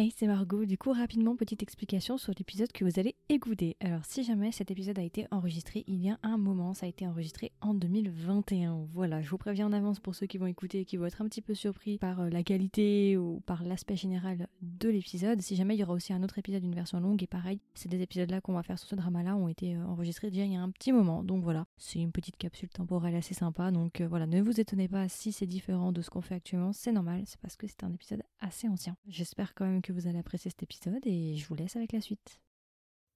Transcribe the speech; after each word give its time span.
Hey, 0.00 0.14
c'est 0.16 0.26
Margot. 0.26 0.64
Du 0.64 0.78
coup, 0.78 0.92
rapidement, 0.92 1.36
petite 1.36 1.62
explication 1.62 2.16
sur 2.16 2.32
l'épisode 2.38 2.72
que 2.72 2.86
vous 2.86 2.98
allez 2.98 3.16
écouter. 3.28 3.76
Alors, 3.80 4.06
si 4.06 4.24
jamais 4.24 4.50
cet 4.50 4.70
épisode 4.70 4.98
a 4.98 5.02
été 5.02 5.26
enregistré 5.30 5.84
il 5.86 6.02
y 6.02 6.08
a 6.08 6.18
un 6.22 6.38
moment, 6.38 6.72
ça 6.72 6.86
a 6.86 6.88
été 6.88 7.06
enregistré 7.06 7.52
en 7.60 7.74
2021. 7.74 8.86
Voilà, 8.94 9.20
je 9.20 9.28
vous 9.28 9.36
préviens 9.36 9.66
en 9.66 9.74
avance 9.74 10.00
pour 10.00 10.14
ceux 10.14 10.24
qui 10.24 10.38
vont 10.38 10.46
écouter 10.46 10.80
et 10.80 10.84
qui 10.86 10.96
vont 10.96 11.04
être 11.04 11.20
un 11.20 11.26
petit 11.26 11.42
peu 11.42 11.52
surpris 11.52 11.98
par 11.98 12.20
euh, 12.20 12.30
la 12.30 12.42
qualité 12.42 13.18
ou 13.18 13.42
par 13.44 13.62
l'aspect 13.62 13.94
général 13.94 14.48
de 14.62 14.88
l'épisode. 14.88 15.42
Si 15.42 15.54
jamais 15.54 15.76
il 15.76 15.80
y 15.80 15.82
aura 15.82 15.92
aussi 15.92 16.14
un 16.14 16.22
autre 16.22 16.38
épisode, 16.38 16.64
une 16.64 16.74
version 16.74 16.98
longue, 16.98 17.22
et 17.22 17.26
pareil, 17.26 17.60
ces 17.74 17.90
deux 17.90 18.00
épisodes-là 18.00 18.40
qu'on 18.40 18.54
va 18.54 18.62
faire 18.62 18.78
sur 18.78 18.88
ce 18.88 18.94
drama-là 18.94 19.36
ont 19.36 19.48
été 19.48 19.76
euh, 19.76 19.84
enregistrés 19.84 20.30
déjà 20.30 20.46
il 20.46 20.54
y 20.54 20.56
a 20.56 20.62
un 20.62 20.70
petit 20.70 20.92
moment. 20.92 21.22
Donc 21.22 21.44
voilà, 21.44 21.66
c'est 21.76 21.98
une 21.98 22.12
petite 22.12 22.38
capsule 22.38 22.70
temporelle 22.70 23.16
assez 23.16 23.34
sympa. 23.34 23.70
Donc 23.70 24.00
euh, 24.00 24.08
voilà, 24.08 24.26
ne 24.26 24.40
vous 24.40 24.60
étonnez 24.62 24.88
pas 24.88 25.10
si 25.10 25.30
c'est 25.30 25.46
différent 25.46 25.92
de 25.92 26.00
ce 26.00 26.08
qu'on 26.08 26.22
fait 26.22 26.36
actuellement, 26.36 26.72
c'est 26.72 26.92
normal, 26.92 27.24
c'est 27.26 27.40
parce 27.40 27.56
que 27.56 27.66
c'est 27.66 27.84
un 27.84 27.92
épisode 27.92 28.22
assez 28.40 28.66
ancien. 28.66 28.96
J'espère 29.06 29.54
quand 29.54 29.66
même 29.66 29.82
que 29.82 29.89
vous 29.89 30.07
allez 30.07 30.19
apprécier 30.19 30.51
cet 30.51 30.61
épisode 30.63 31.05
et 31.05 31.35
je 31.35 31.47
vous 31.47 31.55
laisse 31.55 31.75
avec 31.75 31.91
la 31.91 32.01
suite. 32.01 32.39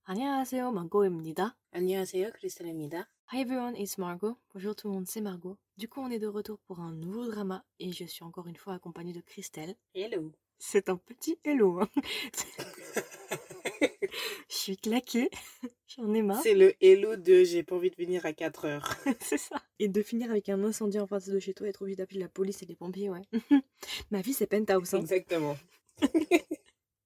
안녕하세요, 0.06 0.72
망고입니다. 0.72 1.56
안녕하세요, 1.72 2.32
크리스탈입니다. 2.34 3.08
Hi 3.32 3.42
everyone, 3.42 3.76
it's 3.76 4.00
Margot. 4.00 4.36
Bonjour 4.56 4.76
tout 4.76 4.88
le 4.88 4.94
monde, 4.96 5.06
c'est 5.08 5.22
Margot. 5.22 5.58
Du 5.78 5.88
coup, 5.88 6.02
on 6.02 6.10
est 6.10 6.18
de 6.18 6.26
retour 6.26 6.58
pour 6.66 6.80
un 6.80 6.92
nouveau 6.92 7.28
drama 7.28 7.64
et 7.80 7.92
je 7.92 8.06
suis 8.06 8.24
encore 8.24 8.48
une 8.48 8.56
fois 8.56 8.74
accompagnée 8.74 9.14
de 9.14 9.22
Christelle. 9.22 9.76
Hello. 9.94 10.32
C'est 10.58 10.90
un 10.90 10.98
petit 10.98 11.38
hello. 11.44 11.82
hein. 11.82 11.90
je 14.50 14.56
suis 14.56 14.78
claquée. 14.78 15.30
J'en 15.88 16.12
ai 16.16 16.24
marre. 16.24 16.42
C'est 16.42 16.56
le 16.56 16.74
hello 16.84 17.16
de 17.16 17.44
j'ai 17.44 17.62
pas 17.62 17.76
envie 17.76 17.92
de 17.92 17.96
venir 17.96 18.26
à 18.26 18.34
4 18.34 18.66
heures. 18.66 18.96
C'est 19.22 19.38
ça. 19.38 19.62
Et 19.78 19.88
de 19.88 20.02
finir 20.02 20.32
avec 20.32 20.50
un 20.50 20.64
incendie 20.64 21.00
en 21.00 21.06
face 21.06 21.30
de 21.30 21.40
chez 21.40 21.54
toi 21.54 21.68
et 21.68 21.70
être 21.70 21.84
obligé 21.84 21.98
d'appeler 21.98 22.20
la 22.22 22.28
police 22.30 22.64
et 22.64 22.66
les 22.66 22.76
pompiers, 22.76 23.12
ouais. 23.12 23.22
Ma 24.10 24.22
vie, 24.22 24.34
c'est 24.34 24.48
penthouse. 24.48 24.96
hein. 24.96 25.00
Exactement. 25.02 25.56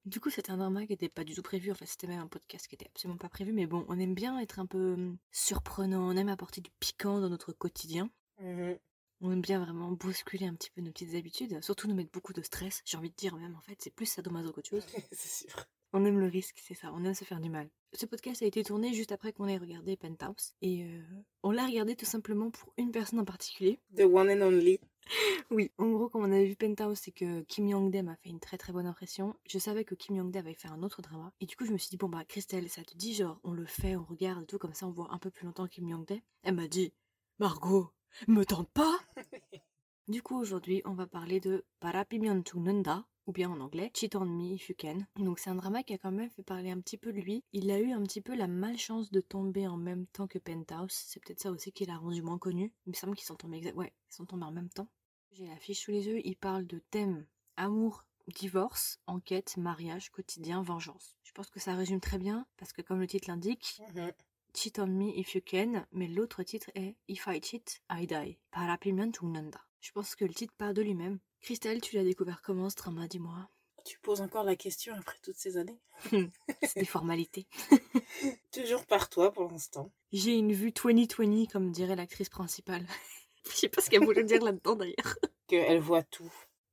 Du 0.09 0.21
coup, 0.21 0.31
c'était 0.31 0.51
un 0.51 0.57
drama 0.57 0.87
qui 0.87 0.93
n'était 0.93 1.11
pas 1.11 1.23
du 1.23 1.35
tout 1.35 1.43
prévu. 1.43 1.71
Enfin, 1.71 1.85
c'était 1.85 2.07
même 2.07 2.21
un 2.21 2.27
podcast 2.27 2.67
qui 2.67 2.75
était 2.75 2.87
absolument 2.87 3.19
pas 3.19 3.29
prévu. 3.29 3.53
Mais 3.53 3.67
bon, 3.67 3.85
on 3.89 3.99
aime 3.99 4.15
bien 4.15 4.39
être 4.39 4.59
un 4.59 4.65
peu 4.65 4.95
hum, 4.95 5.19
surprenant. 5.31 6.09
On 6.09 6.17
aime 6.17 6.31
apporter 6.31 6.63
du 6.63 6.71
piquant 6.81 7.21
dans 7.21 7.29
notre 7.29 7.53
quotidien. 7.53 8.11
Mhm. 8.41 8.79
On 9.21 9.33
aime 9.33 9.43
bien 9.43 9.63
vraiment 9.63 9.93
bousculer 9.93 10.47
un 10.47 10.55
petit 10.55 10.71
peu 10.71 10.81
nos 10.81 10.93
petites 10.93 11.15
habitudes. 11.15 11.63
Surtout 11.63 11.89
nous 11.89 11.95
mettre 11.95 12.13
beaucoup 12.13 12.33
de 12.33 12.41
stress. 12.41 12.81
J'ai 12.87 12.97
envie 12.97 13.11
de 13.11 13.17
dire 13.17 13.37
même, 13.37 13.55
en 13.55 13.61
fait, 13.61 13.77
c'est 13.81 13.91
plus 13.91 14.07
sadomaso 14.07 14.51
qu'autre 14.53 14.71
chose. 14.71 14.87
c'est 15.13 15.47
sûr. 15.47 15.67
On 15.93 16.05
aime 16.05 16.19
le 16.19 16.27
risque, 16.27 16.61
c'est 16.63 16.75
ça. 16.75 16.93
On 16.95 17.05
aime 17.05 17.15
se 17.15 17.25
faire 17.25 17.41
du 17.41 17.49
mal. 17.49 17.69
Ce 17.95 18.05
podcast 18.05 18.43
a 18.43 18.47
été 18.47 18.63
tourné 18.63 18.93
juste 18.93 19.13
après 19.13 19.33
qu'on 19.33 19.49
ait 19.49 19.57
regardé 19.57 19.97
Penthouse. 19.97 20.53
Et 20.61 20.85
euh, 20.85 21.03
on 21.43 21.51
l'a 21.51 21.67
regardé 21.67 21.97
tout 21.97 22.05
simplement 22.05 22.51
pour 22.51 22.75
une 22.77 22.91
personne 22.91 23.21
en 23.21 23.25
particulier. 23.25 23.81
The 23.97 24.03
one 24.03 24.31
and 24.31 24.43
only. 24.43 24.81
Oui, 25.51 25.73
en 25.79 25.89
gros, 25.91 26.11
quand 26.11 26.21
on 26.21 26.25
avait 26.25 26.45
vu 26.45 26.57
Penthouse, 26.57 27.01
c'est 27.01 27.13
que 27.13 27.41
Kim 27.45 27.67
Young-dae 27.67 28.03
m'a 28.03 28.17
fait 28.17 28.29
une 28.29 28.41
très 28.41 28.59
très 28.59 28.75
bonne 28.75 28.85
impression. 28.85 29.35
Je 29.47 29.59
savais 29.59 29.85
que 29.85 29.95
Kim 29.95 30.17
Young-dae 30.17 30.41
avait 30.41 30.53
fait 30.53 30.69
un 30.69 30.83
autre 30.83 31.01
drama. 31.01 31.33
Et 31.41 31.47
du 31.47 31.57
coup, 31.57 31.65
je 31.65 31.73
me 31.73 31.79
suis 31.79 31.89
dit, 31.89 31.97
bon 31.97 32.11
bah, 32.11 32.25
Christelle, 32.27 32.69
ça 32.69 32.85
te 32.85 32.95
dit, 32.95 33.15
genre, 33.15 33.41
on 33.43 33.53
le 33.53 33.65
fait, 33.65 33.97
on 33.97 34.05
regarde 34.05 34.43
et 34.43 34.47
tout, 34.47 34.59
comme 34.59 34.75
ça, 34.75 34.87
on 34.87 34.91
voit 34.91 35.09
un 35.11 35.19
peu 35.19 35.31
plus 35.31 35.47
longtemps 35.47 35.67
Kim 35.67 35.89
Young-dae. 35.89 36.21
Elle 36.43 36.57
m'a 36.57 36.69
dit, 36.69 36.93
Margot, 37.39 37.91
me 38.27 38.45
tente 38.45 38.69
pas 38.71 38.99
Du 40.09 40.23
coup, 40.23 40.39
aujourd'hui, 40.39 40.81
on 40.87 40.95
va 40.95 41.07
parler 41.07 41.39
de 41.39 41.65
Parapimion 41.81 42.43
Nunda, 42.55 43.05
ou 43.29 43.33
bien 43.33 43.49
en 43.51 43.61
anglais, 43.61 43.93
Cheat 43.95 44.17
on 44.17 44.25
Me 44.25 44.55
If 44.55 44.71
You 44.71 44.75
Can. 44.77 44.99
Donc, 45.17 45.39
c'est 45.39 45.51
un 45.51 45.55
drama 45.55 45.83
qui 45.85 45.93
a 45.95 45.99
quand 45.99 46.11
même 46.11 46.31
fait 46.31 46.43
parler 46.43 46.71
un 46.71 46.81
petit 46.81 46.97
peu 46.97 47.13
de 47.13 47.21
lui. 47.21 47.45
Il 47.53 47.71
a 47.71 47.79
eu 47.79 47.93
un 47.93 48.03
petit 48.03 48.21
peu 48.21 48.35
la 48.35 48.49
malchance 48.49 49.11
de 49.13 49.21
tomber 49.21 49.69
en 49.69 49.77
même 49.77 50.07
temps 50.07 50.27
que 50.27 50.39
Penthouse. 50.39 50.91
C'est 50.93 51.23
peut-être 51.23 51.41
ça 51.41 51.51
aussi 51.53 51.71
qui 51.71 51.85
l'a 51.85 51.97
rendu 51.99 52.23
moins 52.23 52.39
connu. 52.39 52.73
Il 52.87 52.91
me 52.91 52.95
semble 52.95 53.15
qu'ils 53.15 53.27
sont 53.27 53.37
tombés 53.37 53.61
exa- 53.61 53.75
Ouais, 53.75 53.93
ils 54.11 54.15
sont 54.15 54.27
tombés 54.27 54.47
en 54.47 54.51
même 54.53 54.71
temps. 54.71 54.89
J'ai 55.31 55.47
la 55.47 55.57
fiche 55.59 55.85
sous 55.85 55.91
les 55.93 56.07
yeux, 56.07 56.21
il 56.27 56.37
parle 56.37 56.67
de 56.67 56.79
thèmes 56.91 57.27
amour, 57.57 58.05
divorce, 58.35 58.99
enquête, 59.07 59.57
mariage, 59.57 60.11
quotidien, 60.11 60.63
vengeance. 60.63 61.17
Je 61.23 61.33
pense 61.33 61.51
que 61.51 61.61
ça 61.61 61.75
résume 61.75 62.01
très 62.01 62.19
bien 62.19 62.47
parce 62.57 62.73
que 62.73 62.83
comme 62.83 62.99
le 63.01 63.07
titre 63.07 63.29
l'indique, 63.29 63.81
Mhm. 63.95 64.13
Cheat 64.55 64.79
on 64.79 64.87
me 64.87 65.11
if 65.19 65.35
you 65.35 65.43
can, 65.45 65.85
mais 65.93 66.09
l'autre 66.09 66.43
titre 66.43 66.71
est 66.75 66.97
If 67.09 67.27
I 67.27 67.41
cheat, 67.43 67.83
I 67.91 68.07
die. 68.07 68.39
Parapimion 68.51 69.13
Nanda. 69.23 69.61
Je 69.81 69.93
pense 69.93 70.17
que 70.17 70.25
le 70.25 70.33
titre 70.33 70.55
parle 70.57 70.73
de 70.75 70.83
lui-même. 70.83 71.19
Christelle, 71.41 71.81
tu 71.81 71.97
l'as 71.97 72.05
découvert 72.05 72.43
comment 72.43 72.69
ce 72.71 72.77
drama, 72.77 73.07
dis-moi? 73.09 73.49
Tu 73.85 73.99
poses 74.01 74.21
encore 74.21 74.45
la 74.45 74.57
question 74.57 74.95
après 74.95 75.19
toutes 75.23 75.37
ces 75.37 75.57
années 75.57 75.81
C'est 76.63 76.81
des 76.81 76.85
formalités. 76.85 77.47
Toujours 78.53 78.85
par 78.85 79.09
toi 79.09 79.33
pour 79.33 79.51
l'instant. 79.51 79.91
J'ai 80.13 80.35
une 80.35 80.53
vue 80.53 80.73
2020 80.73 81.51
comme 81.51 81.71
dirait 81.71 81.97
l'actrice 81.97 82.29
principale. 82.29 82.87
Je 83.51 83.57
sais 83.57 83.69
pas 83.69 83.81
ce 83.81 83.89
qu'elle 83.89 84.05
voulait 84.05 84.25
dire 84.25 84.43
là-dedans 84.43 84.77
d'ailleurs. 84.77 85.17
Qu'elle 85.47 85.81
voit 85.81 86.03
tout. 86.03 86.31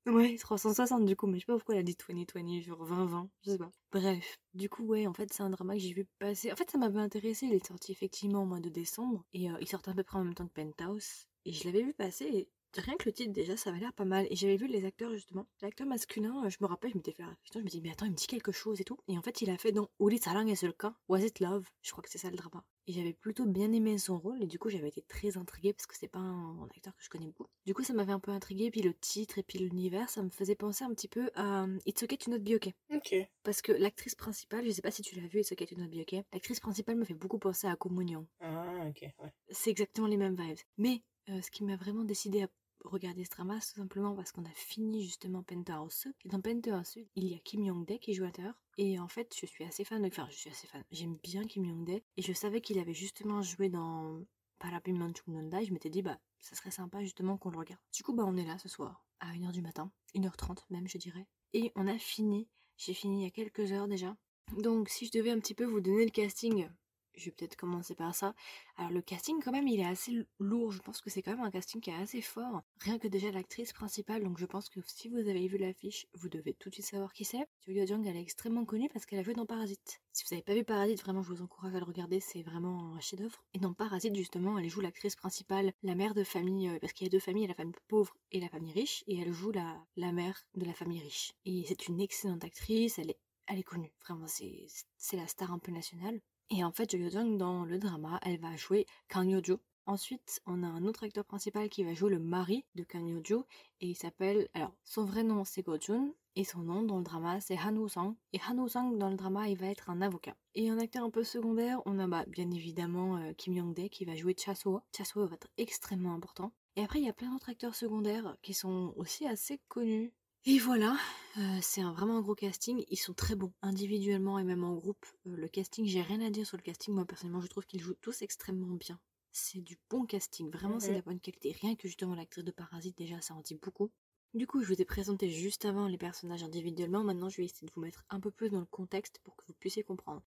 Ouais, 0.08 0.36
360 0.38 1.06
du 1.06 1.16
coup, 1.16 1.26
mais 1.26 1.40
je 1.40 1.46
sais 1.46 1.46
pas 1.48 1.56
pourquoi 1.56 1.76
elle 1.76 1.80
a 1.80 1.84
dit 1.84 1.98
2020, 1.98 2.62
genre 2.62 2.86
2020, 2.86 3.30
je 3.44 3.52
sais 3.52 3.58
pas. 3.58 3.72
Bref, 3.92 4.38
du 4.54 4.70
coup, 4.70 4.84
ouais, 4.86 5.08
en 5.08 5.14
fait, 5.14 5.34
c'est 5.34 5.42
un 5.42 5.50
drama 5.50 5.74
que 5.74 5.80
j'ai 5.80 5.94
vu 5.94 6.06
passer. 6.20 6.52
En 6.52 6.56
fait, 6.56 6.70
ça 6.70 6.78
m'avait 6.78 7.00
intéressé, 7.00 7.48
il 7.48 7.54
est 7.54 7.66
sorti 7.66 7.92
effectivement 7.92 8.44
au 8.44 8.46
mois 8.46 8.60
de 8.60 8.70
décembre, 8.70 9.24
et 9.34 9.50
euh, 9.50 9.58
il 9.62 9.68
sortait 9.68 9.90
à 9.90 9.94
peu 9.96 10.04
près 10.04 10.20
en 10.20 10.24
même 10.24 10.36
temps 10.36 10.48
que 10.48 10.54
Penthouse, 10.54 11.26
et 11.46 11.54
je 11.54 11.64
l'avais 11.64 11.82
vu 11.82 11.94
passer, 11.94 12.26
et 12.26 12.50
rien 12.82 12.96
que 12.98 13.06
le 13.06 13.14
titre 13.14 13.32
déjà, 13.32 13.58
ça 13.58 13.70
avait 13.70 13.80
l'air 13.80 13.94
pas 13.94 14.06
mal, 14.06 14.28
et 14.30 14.36
j'avais 14.36 14.58
vu 14.58 14.68
les 14.68 14.86
acteurs 14.86 15.14
justement. 15.14 15.48
L'acteur 15.62 15.88
masculin, 15.88 16.44
euh, 16.46 16.50
je 16.50 16.58
me 16.62 16.68
rappelle, 16.68 16.92
je 16.92 16.98
m'étais 16.98 17.12
fait 17.12 17.24
la 17.24 17.36
je 17.54 17.60
me 17.60 17.68
dis, 17.68 17.82
mais 17.82 17.92
attends, 17.92 18.06
il 18.06 18.12
me 18.12 18.16
dit 18.16 18.28
quelque 18.28 18.52
chose 18.52 18.82
et 18.82 18.84
tout. 18.84 18.98
Et 19.08 19.18
en 19.18 19.22
fait, 19.22 19.42
il 19.42 19.50
a 19.50 19.58
fait 19.58 19.72
dans 19.72 19.90
Uri 20.00 20.18
Sarang 20.18 20.48
et 20.48 20.56
Sulka, 20.56 20.96
Was 21.08 21.22
It 21.22 21.40
Love, 21.40 21.68
je 21.82 21.92
crois 21.92 22.04
que 22.04 22.10
c'est 22.10 22.18
ça 22.18 22.30
le 22.30 22.36
drama. 22.36 22.64
Et 22.88 22.94
j'avais 22.94 23.14
plutôt 23.14 23.46
bien 23.46 23.72
aimé 23.72 23.98
son 23.98 24.20
rôle, 24.20 24.44
et 24.44 24.48
du 24.48 24.60
coup, 24.60 24.70
j'avais 24.70 24.90
été 24.90 25.02
très 25.02 25.38
intriguée 25.38 25.74
parce 25.74 25.88
que 25.88 25.96
c'est 25.96 26.08
pas 26.08 26.20
un, 26.20 26.60
un 26.62 26.66
acteur 26.66 26.96
que 26.96 27.04
je 27.04 27.10
connais 27.10 27.28
beaucoup. 27.28 27.48
Du 27.66 27.74
coup, 27.74 27.84
ça 27.84 27.94
m'avait 27.94 28.12
un 28.12 28.20
peu 28.20 28.32
intriguée, 28.32 28.70
puis 28.70 28.82
le 28.82 28.94
titre 28.94 29.40
et 29.40 29.44
puis 29.44 29.60
l'univers, 29.60 30.10
ça 30.10 30.22
me 30.22 30.30
faisait 30.30 30.56
penser 30.56 30.84
un 30.84 30.94
petit 30.94 31.08
peu 31.08 31.32
à 31.36 31.64
euh, 31.64 31.78
It's 31.86 32.04
Okay 32.04 32.18
to 32.18 32.32
Not 32.32 32.40
Be 32.40 32.56
Okay. 32.56 32.74
Ok. 32.94 33.16
Parce 33.44 33.62
que 33.62 33.72
l'actrice 33.72 34.16
principale, 34.16 34.66
je 34.66 34.72
sais 34.72 34.82
pas 34.82 34.92
si 34.92 35.02
tu 35.02 35.16
l'as 35.20 35.28
vu, 35.28 35.40
It's 35.40 35.52
Okay 35.52 35.66
to 35.66 35.76
Not 35.76 35.88
Be 35.88 36.02
Okay, 36.02 36.24
l'actrice 36.32 36.60
principale 36.60 36.96
me 36.96 37.06
fait 37.06 37.14
beaucoup 37.14 37.40
penser 37.40 37.68
à 37.68 37.76
Communion. 37.76 38.28
Ah, 38.40 38.86
ok. 38.88 39.02
Ouais. 39.02 39.34
C'est 39.50 39.72
exactement 39.72 40.08
les 40.08 40.18
mêmes 40.18 40.36
vibes. 40.36 40.60
Mais 40.78 41.04
euh, 41.30 41.42
ce 41.42 41.50
qui 41.50 41.64
m'a 41.64 41.76
vraiment 41.76 42.04
décidé 42.04 42.44
à 42.44 42.48
regarder 42.88 43.24
ce 43.24 43.30
tout 43.30 43.80
simplement 43.80 44.16
parce 44.16 44.32
qu'on 44.32 44.46
a 44.46 44.54
fini 44.54 45.04
justement 45.04 45.44
Penthouse. 45.44 46.08
Et 46.24 46.30
dans 46.30 46.42
Penthouse, 46.42 46.98
il 47.16 47.28
y 47.28 47.34
a 47.34 47.40
Kim 47.40 47.64
Young-dae 47.64 48.00
qui 48.00 48.14
joue 48.14 48.24
à 48.24 48.28
l'intérieur. 48.28 48.60
Et 48.78 49.00
en 49.00 49.08
fait, 49.08 49.36
je 49.40 49.46
suis 49.46 49.64
assez 49.64 49.84
fan 49.84 50.02
de... 50.02 50.08
Enfin, 50.08 50.28
je 50.30 50.36
suis 50.36 50.50
assez 50.50 50.68
fan. 50.68 50.84
J'aime 50.92 51.18
bien 51.24 51.46
Kim 51.46 51.66
Young-dae. 51.66 52.02
Et 52.18 52.22
je 52.22 52.34
savais 52.34 52.62
qu'il 52.62 52.80
avait 52.80 52.94
justement 52.94 53.42
joué 53.42 53.70
dans 53.70 54.22
Parapim 54.60 54.94
Nanda. 55.28 55.62
Et 55.62 55.66
je 55.66 55.74
m'étais 55.74 55.90
dit, 55.90 56.02
bah, 56.02 56.20
ça 56.40 56.56
serait 56.56 56.72
sympa 56.72 57.02
justement 57.02 57.38
qu'on 57.38 57.52
le 57.52 57.58
regarde. 57.58 57.82
Du 57.94 58.04
coup, 58.04 58.14
bah, 58.14 58.24
on 58.26 58.38
est 58.38 58.46
là 58.46 58.58
ce 58.58 58.70
soir, 58.70 59.06
à 59.20 59.32
1h 59.34 59.52
du 59.52 59.62
matin. 59.62 59.92
1h30 60.16 60.64
même, 60.70 60.88
je 60.88 60.98
dirais. 60.98 61.28
Et 61.54 61.72
on 61.76 61.88
a 61.88 61.98
fini. 61.98 62.48
J'ai 62.78 62.94
fini 62.94 63.22
il 63.22 63.24
y 63.24 63.28
a 63.28 63.32
quelques 63.32 63.72
heures 63.72 63.88
déjà. 63.88 64.16
Donc, 64.58 64.90
si 64.90 65.08
je 65.08 65.12
devais 65.12 65.32
un 65.32 65.40
petit 65.40 65.56
peu 65.56 65.66
vous 65.66 65.82
donner 65.82 66.06
le 66.06 66.12
casting, 66.12 66.70
je 67.18 67.26
vais 67.26 67.32
peut-être 67.32 67.56
commencer 67.56 67.96
par 67.96 68.14
ça. 68.14 68.36
Alors 68.78 68.92
le 68.92 69.02
casting 69.02 69.42
quand 69.44 69.52
même 69.52 69.68
il 69.68 69.80
est 69.80 69.86
assez 69.86 70.26
lourd, 70.40 70.72
je 70.72 70.82
pense 70.82 71.02
que 71.02 71.10
c'est 71.10 71.22
quand 71.22 71.32
même 71.32 71.46
un 71.46 71.52
casting 71.52 71.82
qui 71.82 71.90
est 71.90 71.96
assez 71.96 72.22
fort. 72.22 72.62
Rien 72.80 73.00
que 73.00 73.08
déjà 73.08 73.32
l'actrice 73.32 73.74
principale, 73.74 74.24
donc 74.24 74.38
je 74.38 74.46
pense 74.46 74.70
que 74.70 74.80
si 74.86 75.10
vous 75.10 75.18
avez 75.18 75.48
vu 75.48 75.58
l'affiche, 75.58 76.08
vous 76.14 76.30
devez 76.30 76.54
tout 76.54 76.70
de 76.70 76.76
suite 76.76 76.86
savoir 76.86 77.14
qui 77.14 77.26
c'est. 77.26 77.46
Julia 77.66 77.86
Jung 77.86 78.06
elle 78.06 78.18
est 78.18 78.22
extrêmement 78.22 78.66
connue 78.66 78.90
parce 78.90 79.06
qu'elle 79.06 79.20
a 79.20 79.24
joué 79.24 79.34
dans 79.34 79.46
Parasite. 79.46 80.02
Si 80.12 80.24
vous 80.24 80.34
n'avez 80.34 80.44
pas 80.44 80.54
vu 80.54 80.64
Parasite, 80.64 81.02
vraiment 81.02 81.22
je 81.22 81.30
vous 81.34 81.42
encourage 81.42 81.76
à 81.76 81.80
le 81.80 81.86
regarder, 81.86 82.20
c'est 82.20 82.44
vraiment 82.44 82.96
un 82.96 83.00
chef-d'œuvre. 83.00 83.44
Et 83.54 83.60
dans 83.60 83.74
Parasite 83.74 84.16
justement, 84.16 84.58
elle 84.58 84.70
joue 84.70 84.82
l'actrice 84.82 85.16
principale, 85.16 85.74
la 85.84 85.96
mère 85.96 86.14
de 86.14 86.24
famille, 86.24 86.70
euh, 86.70 86.80
parce 86.80 86.94
qu'il 86.94 87.06
y 87.06 87.10
a 87.10 87.12
deux 87.12 87.20
familles, 87.20 87.48
la 87.48 87.54
famille 87.54 87.76
pauvre 87.88 88.16
et 88.32 88.40
la 88.40 88.50
famille 88.50 88.72
riche, 88.74 89.04
et 89.08 89.20
elle 89.20 89.34
joue 89.34 89.52
la, 89.52 89.86
la 89.96 90.12
mère 90.12 90.46
de 90.56 90.66
la 90.66 90.74
famille 90.74 91.02
riche. 91.02 91.34
Et 91.46 91.64
c'est 91.68 91.88
une 91.88 92.00
excellente 92.00 92.44
actrice, 92.44 93.00
elle 93.00 93.12
est, 93.12 93.20
elle 93.48 93.60
est 93.60 93.64
connue, 93.64 93.92
vraiment 94.06 94.28
c'est 94.28 95.18
la 95.18 95.28
star 95.28 95.52
un 95.52 95.60
peu 95.60 95.72
nationale. 95.72 96.20
Et 96.50 96.64
en 96.64 96.72
fait, 96.72 96.96
Jo 96.96 97.10
Jung 97.10 97.38
dans 97.38 97.66
le 97.66 97.80
drama, 97.80 98.20
elle 98.22 98.40
va 98.40 98.56
jouer 98.56 98.86
Kang 99.08 99.30
Yo-jo. 99.30 99.60
Ensuite, 99.88 100.42
on 100.48 100.64
a 100.64 100.68
un 100.68 100.86
autre 100.86 101.04
acteur 101.04 101.26
principal 101.26 101.70
qui 101.70 101.84
va 101.84 101.94
jouer 101.94 102.10
le 102.10 102.20
mari 102.20 102.66
de 102.76 102.84
Kang 102.84 103.08
Yo-jo 103.08 103.46
et 103.82 103.88
il 103.88 103.96
s'appelle 103.96 104.48
alors 104.56 104.76
son 104.84 105.06
vrai 105.06 105.24
nom 105.24 105.44
c'est 105.44 105.62
Go 105.62 105.78
Jun 105.80 106.12
et 106.36 106.44
son 106.44 106.60
nom 106.60 106.82
dans 106.82 106.98
le 106.98 107.04
drama 107.04 107.40
c'est 107.40 107.58
Han 107.60 107.76
Woo 107.76 107.88
Sang 107.88 108.16
et 108.34 108.40
Han 108.50 108.58
Woo 108.58 108.68
Sang 108.68 108.92
dans 108.92 109.10
le 109.10 109.16
drama 109.16 109.48
il 109.48 109.58
va 109.58 109.68
être 109.68 109.92
un 109.92 110.02
avocat. 110.02 110.36
Et 110.56 110.70
un 110.70 110.80
acteur 110.80 111.04
un 111.04 111.12
peu 111.12 111.24
secondaire, 111.24 111.82
on 111.86 112.00
a 112.00 112.08
bah, 112.08 112.26
bien 112.28 112.50
évidemment 112.50 113.18
euh, 113.18 113.34
Kim 113.34 113.54
Young-dae 113.54 113.90
qui 113.90 114.06
va 114.06 114.16
jouer 114.16 114.36
Cha 114.38 114.56
Soo. 114.56 114.82
Cha 114.96 115.06
Soo 115.06 115.28
va 115.28 115.36
être 115.36 115.50
extrêmement 115.58 116.14
important. 116.14 116.52
Et 116.76 116.84
après, 116.84 117.00
il 117.00 117.06
y 117.06 117.10
a 117.10 117.14
plein 117.14 117.32
d'autres 117.32 117.50
acteurs 117.50 117.76
secondaires 117.76 118.36
qui 118.42 118.54
sont 118.54 118.94
aussi 118.98 119.26
assez 119.28 119.60
connus. 119.68 120.14
Et 120.48 120.60
voilà, 120.60 120.96
euh, 121.38 121.58
c'est 121.64 121.82
un, 121.82 121.92
vraiment 121.92 122.18
un 122.18 122.22
gros 122.22 122.36
casting. 122.36 122.84
Ils 122.90 122.98
sont 122.98 123.16
très 123.16 123.34
bons, 123.34 123.52
individuellement 123.64 124.38
et 124.38 124.44
même 124.44 124.64
en 124.64 124.76
groupe. 124.76 125.04
Euh, 125.26 125.36
le 125.36 125.48
casting, 125.48 125.88
j'ai 125.88 126.04
rien 126.04 126.22
à 126.22 126.30
dire 126.30 126.46
sur 126.46 126.56
le 126.56 126.62
casting. 126.62 126.94
Moi, 126.94 127.04
personnellement, 127.06 127.42
je 127.42 127.48
trouve 127.48 127.66
qu'ils 127.66 127.82
jouent 127.82 127.96
tous 128.00 128.22
extrêmement 128.22 128.76
bien. 128.76 129.00
C'est 129.32 129.62
du 129.62 129.80
bon 129.90 130.06
casting, 130.06 130.52
vraiment, 130.52 130.80
c'est 130.80 130.92
de 130.92 130.96
la 130.98 131.02
bonne 131.02 131.20
qualité. 131.20 131.52
Rien 131.52 131.76
que 131.76 131.88
justement 131.88 132.14
l'actrice 132.14 132.44
de 132.44 132.52
Parasite, 132.52 132.96
déjà, 132.96 133.20
ça 133.22 133.34
en 133.34 133.42
dit 133.42 133.56
beaucoup. 133.56 133.90
Du 134.36 134.46
coup, 134.46 134.62
je 134.62 134.72
vous 134.72 134.80
ai 134.80 134.86
présenté 134.86 135.30
juste 135.30 135.66
avant 135.66 135.88
les 135.88 135.98
personnages 135.98 136.44
individuellement. 136.44 137.04
Maintenant, 137.04 137.28
je 137.28 137.38
vais 137.38 137.46
essayer 137.46 137.68
de 137.68 137.74
vous 137.74 137.82
mettre 137.82 138.06
un 138.12 138.20
peu 138.20 138.30
plus 138.30 138.52
dans 138.52 138.60
le 138.60 138.66
contexte 138.68 139.20
pour 139.24 139.36
que 139.36 139.44
vous 139.48 139.56
puissiez 139.60 139.84
comprendre. 139.84 140.22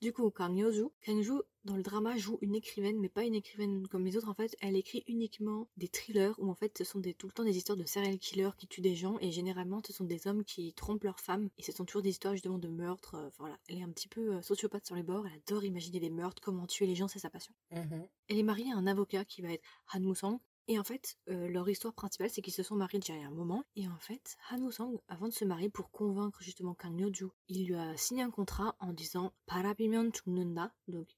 Du 0.00 0.14
coup, 0.14 0.30
Kang 0.30 0.56
Yoju, 0.56 0.88
Kang 1.02 1.20
Ju, 1.20 1.42
dans 1.64 1.76
le 1.76 1.82
drama, 1.82 2.16
joue 2.16 2.38
une 2.40 2.54
écrivaine, 2.54 2.98
mais 2.98 3.10
pas 3.10 3.22
une 3.24 3.34
écrivaine 3.34 3.86
comme 3.86 4.06
les 4.06 4.16
autres. 4.16 4.30
En 4.30 4.34
fait, 4.34 4.56
elle 4.60 4.74
écrit 4.74 5.04
uniquement 5.06 5.68
des 5.76 5.88
thrillers 5.88 6.32
où 6.38 6.48
en 6.48 6.54
fait, 6.54 6.78
ce 6.78 6.84
sont 6.84 7.00
des, 7.00 7.12
tout 7.12 7.26
le 7.26 7.32
temps 7.32 7.44
des 7.44 7.58
histoires 7.58 7.76
de 7.76 7.84
serial 7.84 8.18
killers 8.18 8.52
qui 8.56 8.66
tuent 8.66 8.80
des 8.80 8.94
gens 8.94 9.18
et 9.20 9.30
généralement, 9.30 9.82
ce 9.86 9.92
sont 9.92 10.04
des 10.04 10.26
hommes 10.26 10.42
qui 10.42 10.72
trompent 10.72 11.04
leurs 11.04 11.20
femmes 11.20 11.50
et 11.58 11.62
ce 11.62 11.72
sont 11.72 11.84
toujours 11.84 12.00
des 12.00 12.08
histoires 12.08 12.32
justement 12.32 12.58
de 12.58 12.68
meurtres. 12.68 13.16
euh, 13.16 13.28
voilà, 13.38 13.58
elle 13.68 13.76
est 13.76 13.82
un 13.82 13.90
petit 13.90 14.08
peu 14.08 14.36
euh, 14.36 14.42
sociopathe 14.42 14.86
sur 14.86 14.96
les 14.96 15.02
bords. 15.02 15.26
Elle 15.26 15.34
adore 15.46 15.64
imaginer 15.64 16.00
des 16.00 16.10
meurtres, 16.10 16.40
comment 16.40 16.66
tuer 16.66 16.86
les 16.86 16.94
gens, 16.94 17.08
c'est 17.08 17.18
sa 17.18 17.28
passion. 17.28 17.52
Mhm. 17.70 18.08
Elle 18.28 18.38
est 18.38 18.42
mariée 18.42 18.72
à 18.72 18.76
un 18.76 18.86
avocat 18.86 19.26
qui 19.26 19.42
va 19.42 19.52
être 19.52 19.64
Han 19.92 20.02
Woo-sang. 20.02 20.40
Et 20.70 20.78
en 20.78 20.84
fait, 20.84 21.18
euh, 21.28 21.48
leur 21.48 21.68
histoire 21.68 21.92
principale, 21.92 22.30
c'est 22.30 22.42
qu'ils 22.42 22.52
se 22.52 22.62
sont 22.62 22.76
mariés 22.76 23.00
déjà 23.00 23.14
il 23.14 23.22
y 23.22 23.24
a 23.24 23.26
un 23.26 23.32
moment. 23.32 23.64
Et 23.74 23.88
en 23.88 23.98
fait, 23.98 24.36
Han 24.52 24.70
Sang, 24.70 25.02
avant 25.08 25.26
de 25.26 25.32
se 25.32 25.44
marier, 25.44 25.68
pour 25.68 25.90
convaincre 25.90 26.40
justement 26.44 26.74
Kang 26.74 26.96
Hyo-ju, 26.96 27.26
il 27.48 27.66
lui 27.66 27.74
a 27.74 27.96
signé 27.96 28.22
un 28.22 28.30
contrat 28.30 28.76
en 28.78 28.92
disant 28.92 29.32
Parapimion 29.46 30.12
Chungnunda, 30.12 30.72
donc 30.86 31.08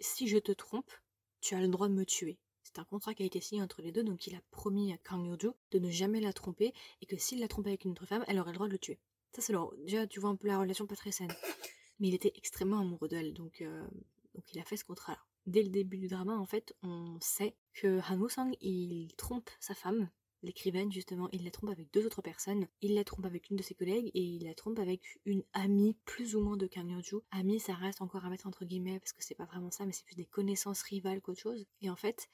si 0.00 0.28
je 0.28 0.38
te 0.38 0.50
trompe, 0.50 0.90
tu 1.42 1.54
as 1.54 1.60
le 1.60 1.68
droit 1.68 1.88
de 1.88 1.92
me 1.92 2.06
tuer. 2.06 2.38
C'est 2.62 2.78
un 2.78 2.84
contrat 2.84 3.12
qui 3.12 3.22
a 3.22 3.26
été 3.26 3.38
signé 3.42 3.60
entre 3.60 3.82
les 3.82 3.92
deux, 3.92 4.02
donc 4.02 4.26
il 4.26 4.34
a 4.34 4.40
promis 4.50 4.94
à 4.94 4.96
Kang 4.96 5.26
Hyo-ju 5.26 5.50
de 5.72 5.78
ne 5.78 5.90
jamais 5.90 6.22
la 6.22 6.32
tromper 6.32 6.72
et 7.02 7.04
que 7.04 7.18
s'il 7.18 7.40
la 7.40 7.48
trompait 7.48 7.68
avec 7.68 7.84
une 7.84 7.90
autre 7.90 8.06
femme, 8.06 8.24
elle 8.28 8.40
aurait 8.40 8.52
le 8.52 8.56
droit 8.56 8.66
de 8.68 8.72
le 8.72 8.78
tuer. 8.78 8.98
Ça, 9.32 9.42
c'est 9.42 9.52
leur... 9.52 9.76
déjà, 9.76 10.06
tu 10.06 10.20
vois 10.20 10.30
un 10.30 10.36
peu 10.36 10.48
la 10.48 10.58
relation 10.58 10.86
pas 10.86 10.96
très 10.96 11.12
saine. 11.12 11.34
Mais 12.00 12.08
il 12.08 12.14
était 12.14 12.32
extrêmement 12.34 12.78
amoureux 12.78 13.08
d'elle, 13.08 13.34
donc, 13.34 13.60
euh, 13.60 13.86
donc 14.34 14.50
il 14.54 14.58
a 14.58 14.64
fait 14.64 14.78
ce 14.78 14.86
contrat-là. 14.86 15.20
Dès 15.46 15.62
le 15.62 15.70
début 15.70 15.98
du 15.98 16.08
drama, 16.08 16.36
en 16.36 16.46
fait, 16.46 16.74
on 16.82 17.18
sait 17.20 17.56
que 17.74 18.00
Han 18.08 18.18
Woo-sang, 18.18 18.52
il 18.60 19.12
trompe 19.16 19.50
sa 19.58 19.74
femme, 19.74 20.08
l'écrivaine 20.42 20.92
justement, 20.92 21.28
il 21.32 21.44
la 21.44 21.50
trompe 21.50 21.70
avec 21.70 21.92
deux 21.92 22.06
autres 22.06 22.22
personnes. 22.22 22.66
Il 22.80 22.94
la 22.94 23.04
trompe 23.04 23.24
avec 23.24 23.50
une 23.50 23.56
de 23.56 23.62
ses 23.62 23.74
collègues 23.74 24.10
et 24.14 24.22
il 24.22 24.44
la 24.44 24.54
trompe 24.54 24.78
avec 24.78 25.20
une 25.24 25.42
amie 25.52 25.96
plus 26.04 26.36
ou 26.36 26.40
moins 26.40 26.56
de 26.56 26.66
Kang 26.66 26.90
Yo-ju. 26.90 27.16
Amie, 27.30 27.60
ça 27.60 27.74
reste 27.74 28.02
encore 28.02 28.24
à 28.24 28.30
mettre 28.30 28.46
entre 28.46 28.64
guillemets 28.64 28.98
parce 28.98 29.12
que 29.12 29.24
c'est 29.24 29.34
pas 29.34 29.44
vraiment 29.44 29.70
ça, 29.70 29.86
mais 29.86 29.92
c'est 29.92 30.04
plus 30.04 30.16
des 30.16 30.26
connaissances 30.26 30.82
rivales 30.82 31.20
qu'autre 31.20 31.40
chose. 31.40 31.66
Et 31.80 31.90
en 31.90 31.96
fait, 31.96 32.28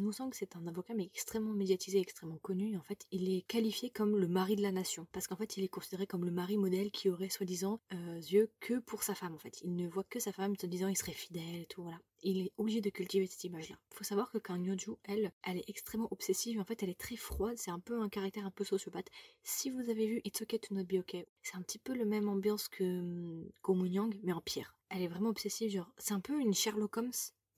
Woo-sang, 0.00 0.30
c'est 0.32 0.56
un 0.56 0.66
avocat 0.66 0.94
mais 0.94 1.04
extrêmement 1.04 1.52
médiatisé, 1.52 1.98
extrêmement 1.98 2.38
connu. 2.38 2.76
En 2.76 2.82
fait, 2.82 3.06
il 3.10 3.32
est 3.32 3.42
qualifié 3.42 3.90
comme 3.90 4.16
le 4.16 4.28
mari 4.28 4.56
de 4.56 4.62
la 4.62 4.72
nation 4.72 5.06
parce 5.12 5.26
qu'en 5.26 5.36
fait, 5.36 5.56
il 5.56 5.64
est 5.64 5.68
considéré 5.68 6.06
comme 6.06 6.24
le 6.24 6.30
mari 6.30 6.56
modèle 6.56 6.90
qui 6.90 7.08
aurait 7.08 7.28
soi-disant 7.28 7.80
euh, 7.92 8.20
yeux 8.30 8.50
que 8.60 8.78
pour 8.78 9.02
sa 9.02 9.14
femme. 9.14 9.34
En 9.34 9.38
fait, 9.38 9.60
il 9.62 9.74
ne 9.74 9.88
voit 9.88 10.04
que 10.04 10.20
sa 10.20 10.32
femme, 10.32 10.56
se 10.56 10.66
disant 10.66 10.88
il 10.88 10.96
serait 10.96 11.12
fidèle 11.12 11.66
tout. 11.68 11.82
Voilà. 11.82 11.98
Il 12.22 12.38
est 12.40 12.52
obligé 12.58 12.80
de 12.80 12.90
cultiver 12.90 13.26
cette 13.26 13.44
image-là. 13.44 13.76
Faut 13.90 14.04
savoir 14.04 14.30
que 14.30 14.38
Kang 14.38 14.64
Yo-ju, 14.64 14.92
elle, 15.04 15.32
elle 15.42 15.58
est 15.58 15.68
extrêmement 15.68 16.08
obsessive. 16.10 16.60
En 16.60 16.64
fait, 16.64 16.82
elle 16.82 16.90
est 16.90 17.00
très 17.00 17.16
froide. 17.16 17.56
C'est 17.56 17.70
un 17.70 17.80
peu 17.80 18.00
un 18.00 18.08
caractère 18.08 18.44
un 18.44 18.50
peu 18.50 18.64
sociopathe. 18.64 19.08
Si 19.42 19.70
vous 19.70 19.88
avez 19.88 20.06
vu 20.06 20.20
It's 20.24 20.42
Okay 20.42 20.58
to 20.58 20.74
Not 20.74 20.84
Be 20.84 20.98
Okay, 21.00 21.26
c'est 21.42 21.56
un 21.56 21.62
petit 21.62 21.78
peu 21.78 21.94
le 21.94 22.04
même 22.04 22.28
ambiance 22.28 22.68
que 22.68 22.84
hum, 22.84 23.50
Go 23.62 23.74
Moon 23.74 23.86
Yang, 23.86 24.20
mais 24.22 24.32
en 24.32 24.40
pire. 24.40 24.76
Elle 24.90 25.02
est 25.02 25.08
vraiment 25.08 25.30
obsessive. 25.30 25.70
Genre, 25.70 25.90
c'est 25.96 26.14
un 26.14 26.20
peu 26.20 26.38
une 26.38 26.52
Sherlock 26.52 26.96
Holmes 26.96 27.12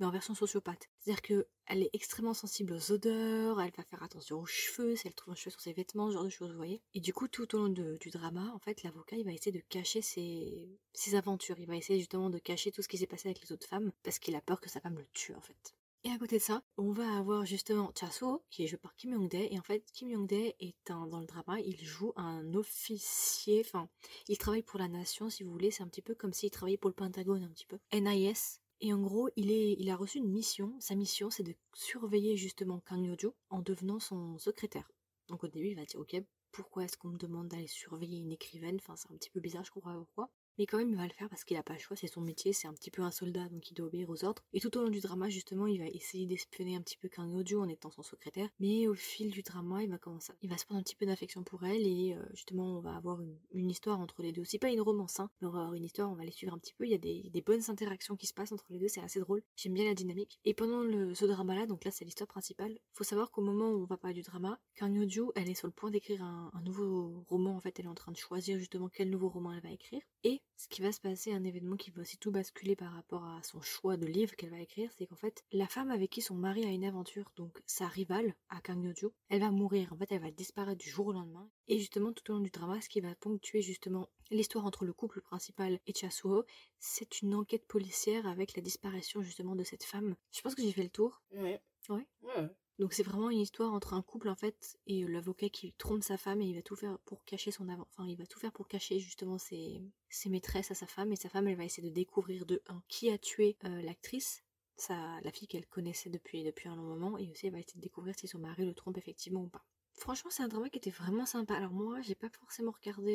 en 0.05 0.11
version 0.11 0.35
sociopathe. 0.35 0.89
C'est-à-dire 0.99 1.23
que 1.23 1.47
elle 1.67 1.83
est 1.83 1.91
extrêmement 1.93 2.35
sensible 2.35 2.75
aux 2.75 2.93
odeurs, 2.93 3.61
elle 3.61 3.73
va 3.77 3.85
faire 3.85 4.03
attention 4.03 4.41
aux 4.41 4.47
cheveux, 4.47 4.97
si 4.97 5.07
elle 5.07 5.15
trouve 5.15 5.33
un 5.33 5.37
cheveu 5.37 5.51
sur 5.51 5.61
ses 5.61 5.73
vêtements, 5.73 6.09
ce 6.09 6.15
genre 6.15 6.25
de 6.25 6.29
choses, 6.29 6.51
vous 6.51 6.57
voyez. 6.57 6.83
Et 6.95 7.01
du 7.01 7.13
coup, 7.13 7.29
tout 7.29 7.55
au 7.55 7.59
long 7.59 7.69
du 7.69 8.11
drama, 8.11 8.53
en 8.55 8.59
fait, 8.59 8.83
l'avocat, 8.83 9.17
il 9.17 9.25
va 9.25 9.33
essayer 9.33 9.53
de 9.53 9.63
cacher 9.69 10.03
ses, 10.03 10.79
aventures. 11.15 11.59
Il 11.59 11.67
va 11.67 11.77
essayer 11.77 11.99
justement 11.99 12.31
de 12.31 12.39
cacher 12.39 12.73
tout 12.73 12.83
ce 12.83 12.89
qui 12.89 12.99
s'est 12.99 13.07
passé 13.07 13.29
avec 13.29 13.43
les 13.43 13.53
autres 13.53 13.67
femmes, 13.67 13.93
parce 14.03 14.19
qu'il 14.19 14.35
a 14.35 14.41
peur 14.41 14.61
que 14.61 14.69
sa 14.69 14.81
femme 14.81 14.99
le 14.99 15.07
tue, 15.13 15.35
en 15.35 15.41
fait. 15.41 15.75
Et 16.05 16.11
à 16.11 16.19
côté 16.19 16.39
de 16.39 16.43
ça, 16.43 16.65
on 16.79 16.91
va 16.91 17.17
avoir 17.17 17.47
justement 17.47 17.93
Chaso, 17.99 18.43
qui 18.51 18.65
est 18.65 18.67
joué 18.67 18.79
par 18.79 18.97
Kim 18.97 19.13
Young-dae. 19.13 19.47
Et 19.53 19.59
en 19.59 19.63
fait, 19.63 19.85
Kim 19.93 20.11
Young-dae 20.11 20.53
est 20.59 20.75
dans 20.87 21.21
le 21.21 21.27
drama, 21.27 21.61
il 21.61 21.79
joue 21.85 22.13
un 22.17 22.55
officier, 22.55 23.63
enfin, 23.65 23.89
il 24.27 24.37
travaille 24.37 24.65
pour 24.65 24.81
la 24.81 24.89
nation, 24.89 25.31
si 25.31 25.45
vous 25.45 25.53
voulez. 25.53 25.71
C'est 25.71 25.85
un 25.85 25.89
petit 25.89 26.03
peu 26.03 26.17
comme 26.17 26.33
s'il 26.33 26.51
travaillait 26.51 26.77
pour 26.77 26.91
le 26.91 26.97
Pentagone, 26.97 27.45
un 27.45 27.51
petit 27.51 27.67
peu. 27.67 27.79
NIS. 27.93 28.62
Et 28.85 28.93
en 28.93 28.99
gros, 28.99 29.29
il, 29.37 29.89
a 29.91 29.97
reçu 29.97 30.19
une 30.19 30.33
mission. 30.33 30.75
Sa 30.81 30.97
mission, 30.97 31.31
c'est 31.31 31.45
de 31.45 31.55
surveiller 31.73 32.37
justement 32.37 32.81
Kang 32.81 33.01
Yo-ju 33.01 33.29
en 33.49 33.63
devenant 33.63 34.01
son 34.01 34.39
secrétaire. 34.39 34.91
Donc 35.29 35.45
au 35.45 35.49
début, 35.49 35.69
il 35.69 35.77
va 35.77 35.85
dire, 35.85 36.01
ok, 36.01 36.17
pourquoi 36.51 36.85
est-ce 36.85 36.97
qu'on 36.97 37.11
me 37.11 37.17
demande 37.17 37.47
d'aller 37.47 37.69
surveiller 37.69 38.19
une 38.19 38.33
écrivaine? 38.33 38.77
Enfin, 38.77 38.97
c'est 38.97 39.09
un 39.13 39.17
petit 39.17 39.31
peu 39.31 39.39
bizarre, 39.39 39.65
je 39.65 39.71
comprends 39.71 39.97
pourquoi. 39.97 40.31
Mais 40.59 40.67
quand 40.67 40.79
même, 40.79 40.91
il 40.91 40.97
va 40.97 41.05
le 41.05 41.13
faire 41.13 41.29
parce 41.29 41.45
qu'il 41.45 41.57
a 41.57 41.63
pas 41.63 41.75
le 41.75 41.79
choix, 41.79 41.97
c'est 41.97 42.07
son 42.07 42.21
métier, 42.21 42.53
c'est 42.53 42.69
un 42.69 42.75
petit 42.75 42.91
peu 42.91 43.03
un 43.03 43.11
soldat, 43.11 43.49
donc 43.49 43.71
il 43.71 43.75
doit 43.75 43.87
obéir 43.87 44.11
aux 44.11 44.25
ordres. 44.25 44.43
Et 44.53 44.61
tout 44.61 44.77
au 44.77 44.83
long 44.83 44.91
du 44.91 45.01
drama, 45.01 45.29
justement, 45.29 45.67
il 45.67 45.79
va 45.79 45.87
essayer 45.87 46.27
d'espionner 46.27 46.77
un 46.77 46.83
petit 46.83 46.97
peu 46.97 47.09
Kang 47.09 47.33
Yo-ju 47.33 47.57
en 47.57 47.69
étant 47.69 47.91
son 47.91 48.03
secrétaire. 48.03 48.49
Mais 48.61 48.87
au 48.87 48.95
fil 48.95 49.31
du 49.31 49.43
drama, 49.43 49.83
il 49.83 49.91
va 49.91 49.99
commencer, 49.99 50.33
il 50.43 50.51
va 50.51 50.59
se 50.59 50.65
prendre 50.65 50.81
un 50.81 50.83
petit 50.83 50.97
peu 50.97 51.07
d'affection 51.07 51.43
pour 51.43 51.65
elle 51.65 51.87
et 51.87 52.15
euh, 52.15 52.23
justement, 52.35 52.79
on 52.79 52.81
va 52.81 52.97
avoir 52.97 53.21
une, 53.21 53.71
histoire 53.71 54.01
entre 54.01 54.23
les 54.23 54.33
deux. 54.33 54.45
C'est 54.45 54.59
pas 54.59 54.71
une 54.71 54.81
romance, 54.81 55.21
hein, 55.21 55.31
mais 55.41 55.49
une 55.79 55.85
histoire, 55.85 56.11
on 56.11 56.15
va 56.15 56.25
les 56.25 56.31
suivre 56.31 56.53
un 56.53 56.59
petit 56.59 56.75
peu. 56.75 56.85
Il 56.85 56.91
y 56.91 56.95
a 56.95 56.99
des, 56.99 57.43
bonnes 57.45 57.63
interactions 57.69 58.17
qui 58.17 58.27
se 58.27 58.35
passent 58.35 58.53
entre 58.53 58.67
les 58.71 58.79
deux, 58.79 58.89
c'est 58.89 59.01
assez 59.01 59.21
drôle. 59.21 59.43
J'aime 59.57 59.75
bien 59.75 59.85
la 59.85 59.95
dynamique. 59.95 60.39
Et 60.45 60.55
pendant 60.55 60.83
ce 61.15 61.25
drama-là, 61.25 61.67
donc 61.67 61.85
là, 61.85 61.91
c'est 61.91 62.05
l'histoire 62.05 62.29
principale. 62.29 62.79
Faut 62.93 63.05
savoir 63.05 63.31
qu'au 63.31 63.43
moment 63.43 63.71
où 63.71 63.83
on 63.83 63.87
va 63.87 63.97
parler 63.97 64.15
du 64.15 64.23
drama, 64.23 64.61
Kang 64.77 64.95
Yo-ju, 64.95 65.31
elle 65.35 65.49
est 65.49 65.55
sur 65.55 65.67
le 65.67 65.73
point 65.73 65.91
d'écrire 65.91 66.23
un, 66.23 66.51
un 66.53 66.63
nouveau 66.63 67.25
roman. 67.29 67.57
En 67.57 67.61
fait, 67.61 67.79
elle 67.79 67.87
est 67.87 67.89
en 67.89 67.95
train 67.95 68.13
de 68.13 68.17
choisir 68.17 68.59
justement 68.59 68.89
quel 68.89 69.11
nouveau 69.11 69.29
roman 69.29 69.53
elle 69.53 69.63
va 69.63 69.71
écrire. 69.71 70.03
Et 70.25 70.42
ce 70.57 70.69
qui 70.69 70.83
va 70.83 70.93
se 70.93 71.01
passer, 71.01 71.33
un 71.33 71.43
événement 71.43 71.77
qui 71.77 71.91
va 71.91 72.03
aussi 72.03 72.19
tout 72.19 72.31
basculer 72.31 72.77
par 72.77 72.93
rapport 72.93 73.25
à 73.25 73.43
son 73.43 73.61
choix 73.61 73.97
de 73.97 74.07
livre 74.07 74.37
qu'elle 74.37 74.51
va 74.51 74.61
écrire, 74.61 74.91
c'est 74.97 75.07
qu'en 75.07 75.17
fait, 75.17 75.45
la 75.51 75.67
femme 75.67 75.91
avec 75.91 76.11
qui 76.11 76.23
son 76.23 76.37
mari 76.37 76.65
a 76.65 76.69
une 76.69 76.85
aventure, 76.85 77.33
donc 77.37 77.61
sa 77.67 77.89
rivale 77.89 78.35
à 78.49 78.61
Yo-ju, 78.73 79.09
elle 79.29 79.41
va 79.41 79.51
mourir. 79.51 79.93
En 79.93 79.97
fait, 79.97 80.13
elle 80.13 80.23
va 80.23 80.31
disparaître 80.31 80.79
du 80.79 80.89
jour 80.89 81.09
au 81.09 81.13
lendemain. 81.13 81.51
Et 81.67 81.79
justement, 81.79 82.13
tout 82.13 82.31
au 82.31 82.35
long 82.35 82.41
du 82.41 82.51
drama, 82.51 82.81
ce 82.81 82.89
qui 82.89 83.01
va 83.01 83.15
ponctuer 83.17 83.61
justement 83.61 84.09
l'histoire 84.31 84.65
entre 84.65 84.85
le 84.85 84.93
couple 84.93 85.21
principal 85.21 85.81
et 85.87 85.95
Chasuo, 85.95 86.45
c'est 86.79 87.23
une 87.23 87.35
enquête 87.35 87.67
policière 87.67 88.27
avec 88.27 88.55
la 88.55 88.63
disparition 88.63 89.23
justement 89.23 89.57
de 89.57 89.65
cette 89.65 89.85
femme. 89.85 90.15
Je 90.33 90.41
pense 90.43 90.55
que 90.55 90.63
j'ai 90.63 90.73
fait 90.73 90.85
le 90.85 90.91
tour. 90.91 91.23
Ouais. 91.33 91.61
Ouais. 91.89 92.07
Ouais. 92.23 92.49
Donc 92.83 92.95
c'est 92.95 93.05
vraiment 93.05 93.31
une 93.31 93.39
histoire 93.39 93.73
entre 93.73 93.95
un 93.95 94.03
couple 94.03 94.29
en 94.29 94.35
fait 94.35 94.77
et 94.89 95.05
euh, 95.05 95.07
l'avocat 95.07 95.49
qui 95.49 95.73
trompe 95.75 96.03
sa 96.03 96.17
femme 96.17 96.41
et 96.41 96.47
il 96.47 96.57
va 96.57 96.63
tout 96.63 96.75
faire 96.75 96.99
pour 97.05 97.25
cacher 97.25 97.53
son 97.53 97.69
avant, 97.69 97.87
enfin 97.93 98.09
il 98.09 98.17
va 98.17 98.27
tout 98.27 98.41
faire 98.41 98.51
pour 98.51 98.67
cacher 98.67 98.99
justement 98.99 99.39
ses, 99.39 99.81
ses 100.09 100.29
maîtresses 100.29 100.73
à 100.73 100.75
sa 100.75 100.89
femme 100.89 101.13
et 101.13 101.17
sa 101.17 101.29
femme 101.29 101.47
elle 101.47 101.57
va 101.57 101.65
essayer 101.65 101.89
de 101.89 101.95
découvrir 101.95 102.45
de 102.45 102.61
un 102.67 102.83
qui 102.89 103.09
a 103.09 103.19
tué 103.19 103.57
euh, 103.63 103.83
l'actrice, 103.83 104.43
la 104.89 105.31
fille 105.33 105.47
qu'elle 105.47 105.69
connaissait 105.69 106.11
depuis 106.11 106.45
un 106.67 106.75
long 106.75 106.83
moment 106.83 107.19
et 107.19 107.31
aussi 107.31 107.47
elle 107.47 107.53
va 107.53 107.61
essayer 107.61 107.77
de 107.77 107.85
découvrir 107.85 108.17
si 108.19 108.27
son 108.27 108.41
mari 108.41 108.67
le 108.67 108.75
trompe 108.75 108.99
effectivement 108.99 109.43
ou 109.43 109.49
pas. 109.49 109.65
Franchement 109.93 110.33
c'est 110.33 110.43
un 110.43 110.49
drama 110.49 110.69
qui 110.69 110.79
était 110.79 110.91
vraiment 110.91 111.25
sympa. 111.25 111.55
Alors 111.55 111.71
moi 111.71 112.01
j'ai 112.01 112.17
pas 112.17 112.31
forcément 112.31 112.73
regardé 112.73 113.15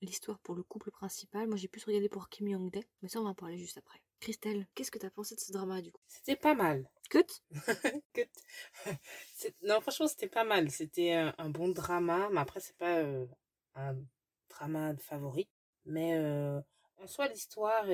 l'histoire 0.00 0.38
pour 0.38 0.54
le 0.54 0.62
couple 0.62 0.90
principal, 0.90 1.48
moi 1.48 1.58
j'ai 1.58 1.68
plus 1.68 1.84
regardé 1.84 2.08
pour 2.08 2.30
Kim 2.30 2.48
Young-dae, 2.48 2.86
mais 3.02 3.10
ça 3.10 3.20
on 3.20 3.24
va 3.24 3.30
en 3.30 3.34
parler 3.34 3.58
juste 3.58 3.76
après. 3.76 4.00
Christelle, 4.20 4.66
qu'est-ce 4.74 4.90
que 4.90 4.98
t'as 4.98 5.10
pensé 5.10 5.34
de 5.34 5.40
ce 5.40 5.52
drama 5.52 5.82
du 5.82 5.92
coup? 5.92 6.00
C'était 6.08 6.36
pas 6.36 6.54
mal. 6.54 6.88
Cut 7.10 7.26
non, 9.62 9.80
franchement, 9.80 10.06
c'était 10.06 10.28
pas 10.28 10.44
mal. 10.44 10.70
C'était 10.70 11.12
un, 11.12 11.34
un 11.38 11.50
bon 11.50 11.68
drama, 11.68 12.28
mais 12.32 12.40
après, 12.40 12.60
c'est 12.60 12.76
pas 12.76 12.98
euh, 12.98 13.26
un 13.74 13.96
drama 14.48 14.94
favori. 14.96 15.48
Mais 15.84 16.16
euh, 16.16 16.60
en 16.98 17.08
soi, 17.08 17.26
l'histoire 17.26 17.84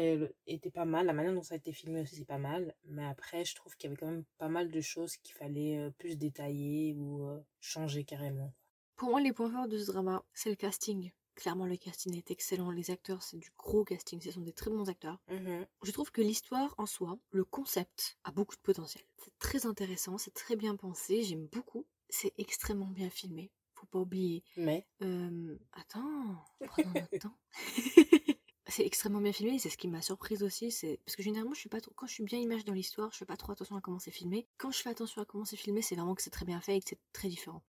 était 0.46 0.70
pas 0.70 0.84
mal. 0.84 1.06
La 1.06 1.14
manière 1.14 1.32
dont 1.32 1.42
ça 1.42 1.54
a 1.54 1.56
été 1.56 1.72
filmé 1.72 2.02
aussi, 2.02 2.16
c'est 2.16 2.26
pas 2.26 2.36
mal. 2.36 2.74
Mais 2.84 3.06
après, 3.06 3.46
je 3.46 3.54
trouve 3.54 3.74
qu'il 3.76 3.88
y 3.88 3.92
avait 3.92 3.98
quand 3.98 4.10
même 4.10 4.24
pas 4.36 4.48
mal 4.48 4.70
de 4.70 4.80
choses 4.82 5.16
qu'il 5.16 5.34
fallait 5.34 5.78
euh, 5.78 5.90
plus 5.98 6.16
détailler 6.16 6.94
ou 6.94 7.42
changer 7.60 8.04
carrément. 8.04 8.52
Pour 8.96 9.10
moi, 9.10 9.20
les 9.20 9.32
points 9.32 9.50
forts 9.50 9.68
de 9.68 9.78
ce 9.78 9.86
drama, 9.86 10.24
c'est 10.34 10.50
le 10.50 10.56
casting. 10.56 11.10
Clairement, 11.36 11.66
le 11.66 11.76
casting 11.76 12.16
est 12.16 12.30
excellent. 12.30 12.70
Les 12.70 12.90
acteurs, 12.90 13.22
c'est 13.22 13.36
du 13.36 13.50
gros 13.58 13.84
casting. 13.84 14.20
Ce 14.20 14.32
sont 14.32 14.40
des 14.40 14.52
très 14.54 14.70
bons 14.70 14.88
acteurs. 14.88 15.20
Mhm. 15.30 15.66
Je 15.82 15.92
trouve 15.92 16.10
que 16.10 16.22
l'histoire 16.22 16.74
en 16.78 16.86
soi, 16.86 17.18
le 17.30 17.44
concept, 17.44 18.18
a 18.24 18.32
beaucoup 18.32 18.56
de 18.56 18.60
potentiel. 18.62 19.04
C'est 19.22 19.38
très 19.38 19.66
intéressant, 19.66 20.16
c'est 20.18 20.32
très 20.34 20.56
bien 20.56 20.76
pensé. 20.76 21.22
J'aime 21.22 21.46
beaucoup. 21.46 21.86
C'est 22.08 22.32
extrêmement 22.38 22.86
bien 22.88 23.10
filmé. 23.10 23.50
Faut 23.74 23.86
pas 23.86 23.98
oublier. 24.00 24.42
Mais, 24.56 24.86
Euh, 25.02 25.58
attends, 25.72 26.42
prenons 26.66 26.92
notre 26.94 27.18
temps. 27.20 27.36
c'est 28.68 28.84
extrêmement 28.86 29.20
bien 29.20 29.32
filmé 29.32 29.58
c'est 29.58 29.70
ce 29.70 29.76
qui 29.76 29.88
m'a 29.88 30.00
surprise 30.02 30.42
aussi. 30.42 30.70
C'est 30.70 31.00
parce 31.04 31.16
que 31.16 31.22
généralement, 31.22 31.52
je 31.54 31.60
suis 31.60 31.68
pas 31.68 31.80
trop... 31.82 31.92
quand 31.94 32.06
je 32.06 32.14
suis 32.14 32.24
bien 32.24 32.38
immergée 32.38 32.64
dans 32.64 32.72
l'histoire, 32.72 33.12
je 33.12 33.18
fais 33.18 33.26
pas 33.26 33.36
trop 33.36 33.52
attention 33.52 33.76
à 33.76 33.80
comment 33.82 33.98
c'est 33.98 34.10
filmé. 34.10 34.46
Quand 34.56 34.70
je 34.70 34.80
fais 34.80 34.90
attention 34.90 35.20
à 35.20 35.26
comment 35.26 35.44
c'est 35.44 35.56
filmé, 35.56 35.82
c'est 35.82 35.96
vraiment 35.96 36.14
que 36.14 36.22
c'est 36.22 36.30
très 36.30 36.46
bien 36.46 36.60
fait 36.62 36.76
et 36.76 36.80
que 36.80 36.88
c'est 36.88 37.00
très 37.12 37.28
différent. 37.28 37.62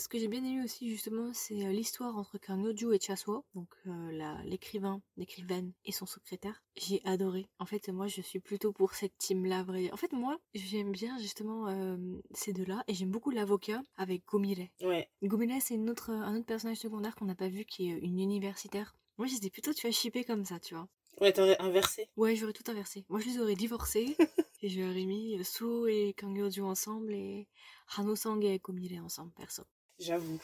Ce 0.00 0.08
que 0.08 0.18
j'ai 0.18 0.28
bien 0.28 0.42
aimé 0.42 0.62
aussi 0.64 0.88
justement, 0.88 1.30
c'est 1.34 1.66
euh, 1.66 1.72
l'histoire 1.72 2.16
entre 2.16 2.38
Yo-ju 2.48 2.94
et 2.94 2.98
Chasuo, 2.98 3.44
donc 3.54 3.68
euh, 3.86 4.40
l'écrivain, 4.44 5.02
l'écrivaine 5.18 5.74
et 5.84 5.92
son 5.92 6.06
secrétaire. 6.06 6.62
J'ai 6.74 7.02
adoré. 7.04 7.50
En 7.58 7.66
fait, 7.66 7.90
moi, 7.90 8.06
je 8.06 8.22
suis 8.22 8.40
plutôt 8.40 8.72
pour 8.72 8.94
cette 8.94 9.18
team-là. 9.18 9.66
En 9.92 9.96
fait, 9.98 10.12
moi, 10.12 10.38
j'aime 10.54 10.90
bien 10.90 11.18
justement 11.18 11.68
euh, 11.68 11.98
ces 12.32 12.54
deux-là 12.54 12.82
et 12.88 12.94
j'aime 12.94 13.10
beaucoup 13.10 13.30
l'avocat 13.30 13.82
avec 13.98 14.24
Gomire. 14.24 14.66
ouais. 14.80 15.10
Gomire, 15.22 15.60
c'est 15.60 15.74
une 15.74 15.90
autre, 15.90 16.08
un 16.08 16.34
autre 16.34 16.46
personnage 16.46 16.78
secondaire 16.78 17.14
qu'on 17.14 17.26
n'a 17.26 17.34
pas 17.34 17.48
vu 17.48 17.66
qui 17.66 17.90
est 17.90 17.98
une 17.98 18.20
universitaire. 18.20 18.96
Moi, 19.18 19.26
j'étais 19.26 19.50
plutôt, 19.50 19.74
tu 19.74 19.86
vas 19.86 19.92
shipper 19.92 20.24
comme 20.24 20.46
ça, 20.46 20.58
tu 20.58 20.74
vois. 20.74 20.88
Ouais, 21.20 21.34
t'aurais 21.34 21.60
inversé. 21.60 22.08
Ouais, 22.16 22.36
j'aurais 22.36 22.54
tout 22.54 22.64
inversé. 22.68 23.04
Moi, 23.10 23.20
je 23.20 23.26
les 23.26 23.38
aurais 23.38 23.54
divorcés 23.54 24.16
et 24.62 24.70
j'aurais 24.70 25.04
mis 25.04 25.44
Suo 25.44 25.86
et 25.88 26.14
Kang 26.16 26.34
Yo-ju 26.34 26.62
ensemble 26.62 27.12
et 27.12 27.48
Hano 27.94 28.16
Sang 28.16 28.40
et 28.40 28.58
Gomire 28.60 29.04
ensemble, 29.04 29.32
perso. 29.32 29.64
J'avoue. 30.00 30.40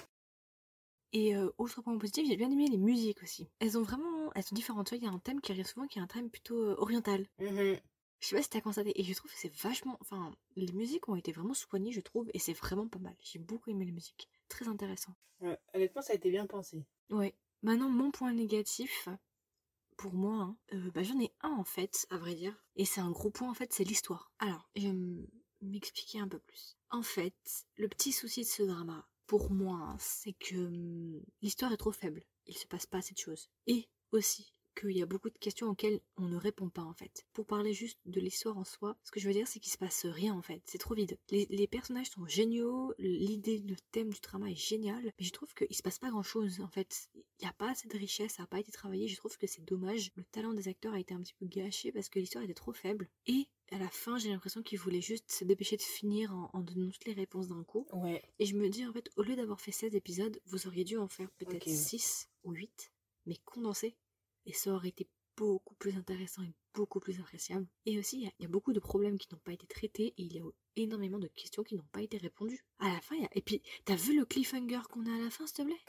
Et 1.12 1.34
euh, 1.34 1.50
autre 1.58 1.80
point 1.82 1.96
positif, 1.96 2.26
j'ai 2.28 2.36
bien 2.36 2.50
aimé 2.50 2.66
les 2.68 2.76
musiques 2.76 3.22
aussi. 3.22 3.48
Elles 3.58 3.78
ont 3.78 3.82
vraiment, 3.82 4.30
elles 4.34 4.42
sont 4.42 4.54
différentes. 4.54 4.88
Tu 4.88 4.94
vois, 4.94 5.02
il 5.02 5.04
y 5.04 5.08
a 5.10 5.14
un 5.14 5.18
thème 5.18 5.40
qui 5.40 5.50
arrive 5.52 5.66
souvent 5.66 5.86
qui 5.86 5.98
est 5.98 6.02
un 6.02 6.06
thème 6.06 6.30
plutôt 6.30 6.62
euh, 6.62 6.74
oriental. 6.78 7.26
Mhm. 7.38 7.78
Je 8.20 8.28
sais 8.28 8.36
pas 8.36 8.42
si 8.42 8.50
t'as 8.50 8.60
constaté. 8.60 8.98
Et 9.00 9.04
je 9.04 9.14
trouve 9.14 9.30
que 9.30 9.38
c'est 9.38 9.54
vachement. 9.62 9.96
Enfin, 10.00 10.34
les 10.56 10.72
musiques 10.72 11.08
ont 11.08 11.16
été 11.16 11.32
vraiment 11.32 11.54
soignées, 11.54 11.92
je 11.92 12.00
trouve, 12.00 12.28
et 12.34 12.38
c'est 12.38 12.52
vraiment 12.52 12.88
pas 12.88 12.98
mal. 12.98 13.16
J'ai 13.20 13.38
beaucoup 13.38 13.70
aimé 13.70 13.84
les 13.84 13.92
musiques. 13.92 14.28
Très 14.48 14.68
intéressant. 14.68 15.14
Honnêtement, 15.74 16.02
ça 16.02 16.12
a 16.12 16.16
été 16.16 16.30
bien 16.30 16.46
pensé. 16.46 16.84
Ouais. 17.10 17.34
Maintenant, 17.62 17.88
mon 17.88 18.10
point 18.10 18.32
négatif, 18.32 19.08
pour 19.96 20.14
moi, 20.14 20.42
hein, 20.42 20.56
euh, 20.74 20.90
bah, 20.90 21.02
j'en 21.02 21.20
ai 21.20 21.32
un 21.42 21.50
en 21.50 21.64
fait, 21.64 22.06
à 22.10 22.18
vrai 22.18 22.34
dire. 22.34 22.54
Et 22.74 22.84
c'est 22.84 23.00
un 23.00 23.10
gros 23.10 23.30
point 23.30 23.50
en 23.50 23.54
fait, 23.54 23.72
c'est 23.72 23.84
l'histoire. 23.84 24.30
Alors, 24.38 24.68
je 24.76 24.88
vais 24.88 24.94
m'expliquer 25.62 26.20
un 26.20 26.28
peu 26.28 26.38
plus. 26.38 26.76
En 26.90 27.02
fait, 27.02 27.66
le 27.76 27.88
petit 27.88 28.12
souci 28.12 28.42
de 28.42 28.46
ce 28.46 28.62
drama, 28.62 29.06
pour 29.26 29.50
moi, 29.50 29.78
hein, 29.78 29.96
c'est 29.98 30.32
que 30.34 30.56
hum, 30.56 31.22
l'histoire 31.42 31.72
est 31.72 31.76
trop 31.76 31.92
faible. 31.92 32.22
Il 32.46 32.56
se 32.56 32.66
passe 32.66 32.86
pas 32.86 32.98
assez 32.98 33.14
de 33.14 33.18
choses. 33.18 33.50
Et 33.66 33.88
aussi 34.12 34.55
qu'il 34.76 34.96
y 34.96 35.02
a 35.02 35.06
beaucoup 35.06 35.30
de 35.30 35.38
questions 35.38 35.68
auxquelles 35.68 36.00
on 36.16 36.28
ne 36.28 36.36
répond 36.36 36.68
pas 36.68 36.82
en 36.82 36.92
fait. 36.94 37.26
Pour 37.32 37.46
parler 37.46 37.72
juste 37.72 37.98
de 38.06 38.20
l'histoire 38.20 38.56
en 38.58 38.64
soi, 38.64 38.96
ce 39.02 39.10
que 39.10 39.18
je 39.20 39.26
veux 39.26 39.34
dire 39.34 39.48
c'est 39.48 39.58
qu'il 39.60 39.72
se 39.72 39.78
passe 39.78 40.06
rien 40.06 40.34
en 40.34 40.42
fait. 40.42 40.62
C'est 40.66 40.78
trop 40.78 40.94
vide. 40.94 41.18
Les, 41.30 41.46
les 41.50 41.66
personnages 41.66 42.10
sont 42.10 42.26
géniaux, 42.26 42.94
l'idée, 42.98 43.58
le 43.58 43.76
thème 43.90 44.10
du 44.10 44.20
drama 44.20 44.50
est 44.50 44.54
génial, 44.54 45.02
mais 45.18 45.24
je 45.24 45.32
trouve 45.32 45.52
qu'il 45.54 45.74
se 45.74 45.82
passe 45.82 45.98
pas 45.98 46.10
grand 46.10 46.22
chose 46.22 46.60
en 46.60 46.68
fait. 46.68 47.08
Il 47.14 47.42
n'y 47.42 47.48
a 47.48 47.52
pas 47.52 47.70
assez 47.70 47.88
de 47.88 47.96
richesse, 47.96 48.34
ça 48.34 48.42
n'a 48.42 48.46
pas 48.46 48.60
été 48.60 48.70
travaillé, 48.70 49.08
je 49.08 49.16
trouve 49.16 49.36
que 49.36 49.46
c'est 49.46 49.64
dommage. 49.64 50.10
Le 50.14 50.24
talent 50.24 50.52
des 50.52 50.68
acteurs 50.68 50.94
a 50.94 51.00
été 51.00 51.14
un 51.14 51.20
petit 51.20 51.34
peu 51.34 51.46
gâché 51.46 51.92
parce 51.92 52.08
que 52.08 52.18
l'histoire 52.18 52.44
était 52.44 52.54
trop 52.54 52.72
faible. 52.72 53.08
Et 53.26 53.48
à 53.72 53.78
la 53.78 53.88
fin, 53.88 54.16
j'ai 54.18 54.28
l'impression 54.30 54.62
qu'ils 54.62 54.78
voulaient 54.78 55.00
juste 55.00 55.30
se 55.30 55.44
dépêcher 55.44 55.76
de 55.76 55.82
finir 55.82 56.32
en, 56.32 56.50
en 56.52 56.60
donnant 56.60 56.90
toutes 56.90 57.06
les 57.06 57.14
réponses 57.14 57.48
d'un 57.48 57.64
coup. 57.64 57.86
Ouais. 57.92 58.22
Et 58.38 58.46
je 58.46 58.54
me 58.56 58.68
dis, 58.68 58.86
en 58.86 58.92
fait, 58.92 59.10
au 59.16 59.22
lieu 59.22 59.34
d'avoir 59.36 59.60
fait 59.60 59.72
16 59.72 59.94
épisodes, 59.96 60.40
vous 60.46 60.66
auriez 60.66 60.84
dû 60.84 60.96
en 60.98 61.08
faire 61.08 61.30
peut-être 61.32 61.66
Ok. 61.66 61.74
6 61.74 62.28
ou 62.44 62.52
8, 62.52 62.92
mais 63.26 63.36
condensés. 63.44 63.96
Et 64.46 64.52
ça 64.52 64.72
aurait 64.72 64.88
été 64.88 65.08
beaucoup 65.36 65.74
plus 65.74 65.96
intéressant 65.96 66.42
et 66.42 66.52
beaucoup 66.74 67.00
plus 67.00 67.20
appréciable. 67.20 67.66
Et 67.84 67.98
aussi, 67.98 68.16
il 68.18 68.22
y 68.24 68.26
a- 68.26 68.32
il 68.38 68.42
y, 68.42 68.46
a 68.46 68.48
beaucoup 68.48 68.72
de 68.72 68.80
problèmes 68.80 69.18
qui 69.18 69.28
n'ont 69.32 69.40
pas 69.40 69.52
été 69.52 69.66
traités 69.66 70.14
et 70.16 70.22
il 70.22 70.32
y 70.32 70.40
a 70.40 70.44
énormément 70.76 71.18
de 71.18 71.28
questions 71.28 71.62
qui 71.62 71.74
n'ont 71.76 71.86
pas 71.92 72.02
été 72.02 72.16
répondues. 72.16 72.64
À 72.78 72.88
la 72.88 73.00
fin, 73.00 73.16
il 73.16 73.22
y 73.22 73.26
a... 73.26 73.30
Et 73.32 73.42
puis, 73.42 73.62
t'as 73.84 73.96
vu 73.96 74.16
le 74.16 74.24
cliffhanger 74.24 74.80
qu'on 74.90 75.06
a 75.06 75.14
à 75.14 75.18
la 75.18 75.30
fin, 75.30 75.46
s'il 75.46 75.56
te 75.56 75.62
plaît? 75.62 75.84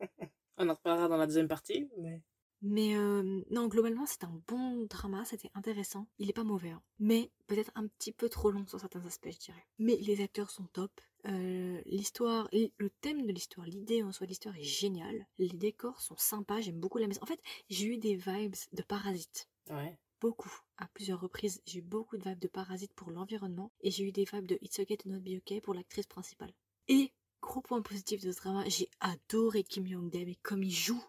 On 0.56 0.68
en 0.68 0.74
reparlera 0.74 1.08
dans 1.08 1.16
la 1.16 1.26
deuxième 1.26 1.48
partie, 1.48 1.88
mais. 1.98 2.22
Mais 2.66 2.96
euh, 2.96 3.42
non, 3.50 3.68
globalement, 3.68 4.06
c'est 4.06 4.24
un 4.24 4.40
bon 4.46 4.84
drama, 4.84 5.24
c'était 5.26 5.50
intéressant. 5.54 6.06
Il 6.18 6.30
est 6.30 6.34
pas 6.34 6.44
mauvais, 6.44 6.70
hein. 6.70 6.82
mais 6.98 7.30
peut-être 7.46 7.70
un 7.74 7.86
petit 7.88 8.12
peu 8.12 8.30
trop 8.30 8.50
long 8.50 8.66
sur 8.66 8.80
certains 8.80 9.04
aspects, 9.04 9.30
je 9.30 9.38
dirais. 9.38 9.66
Mais 9.78 9.96
les 9.96 10.22
acteurs 10.22 10.50
sont 10.50 10.64
top. 10.72 10.90
Euh, 11.26 11.80
l'histoire, 11.86 12.48
le 12.52 12.90
thème 13.00 13.26
de 13.26 13.32
l'histoire, 13.32 13.66
l'idée 13.66 14.02
en 14.02 14.12
soi 14.12 14.26
de 14.26 14.30
l'histoire 14.30 14.56
est 14.56 14.62
géniale. 14.62 15.26
Les 15.38 15.48
décors 15.48 16.00
sont 16.00 16.16
sympas, 16.16 16.60
j'aime 16.60 16.80
beaucoup 16.80 16.98
la 16.98 17.06
maison. 17.06 17.22
En 17.22 17.26
fait, 17.26 17.40
j'ai 17.70 17.86
eu 17.86 17.98
des 17.98 18.16
vibes 18.16 18.56
de 18.72 18.82
Parasite. 18.82 19.48
Ouais. 19.70 19.98
Beaucoup, 20.20 20.52
à 20.76 20.86
plusieurs 20.88 21.20
reprises. 21.20 21.62
J'ai 21.66 21.78
eu 21.78 21.82
beaucoup 21.82 22.16
de 22.16 22.24
vibes 22.28 22.38
de 22.38 22.48
Parasite 22.48 22.92
pour 22.94 23.10
l'environnement 23.10 23.72
et 23.80 23.90
j'ai 23.90 24.04
eu 24.04 24.12
des 24.12 24.24
vibes 24.24 24.46
de 24.46 24.58
It's 24.60 24.78
Okay 24.78 24.96
to 24.96 25.08
Not 25.08 25.20
Be 25.20 25.38
Okay 25.38 25.60
pour 25.60 25.74
l'actrice 25.74 26.06
principale. 26.06 26.52
Et, 26.88 27.12
gros 27.40 27.60
point 27.60 27.82
positif 27.82 28.22
de 28.22 28.30
ce 28.30 28.36
drama, 28.38 28.64
j'ai 28.68 28.88
adoré 29.00 29.64
Kim 29.64 29.86
Young-dae, 29.86 30.24
mais 30.26 30.36
comme 30.42 30.62
il 30.62 30.70
joue 30.70 31.02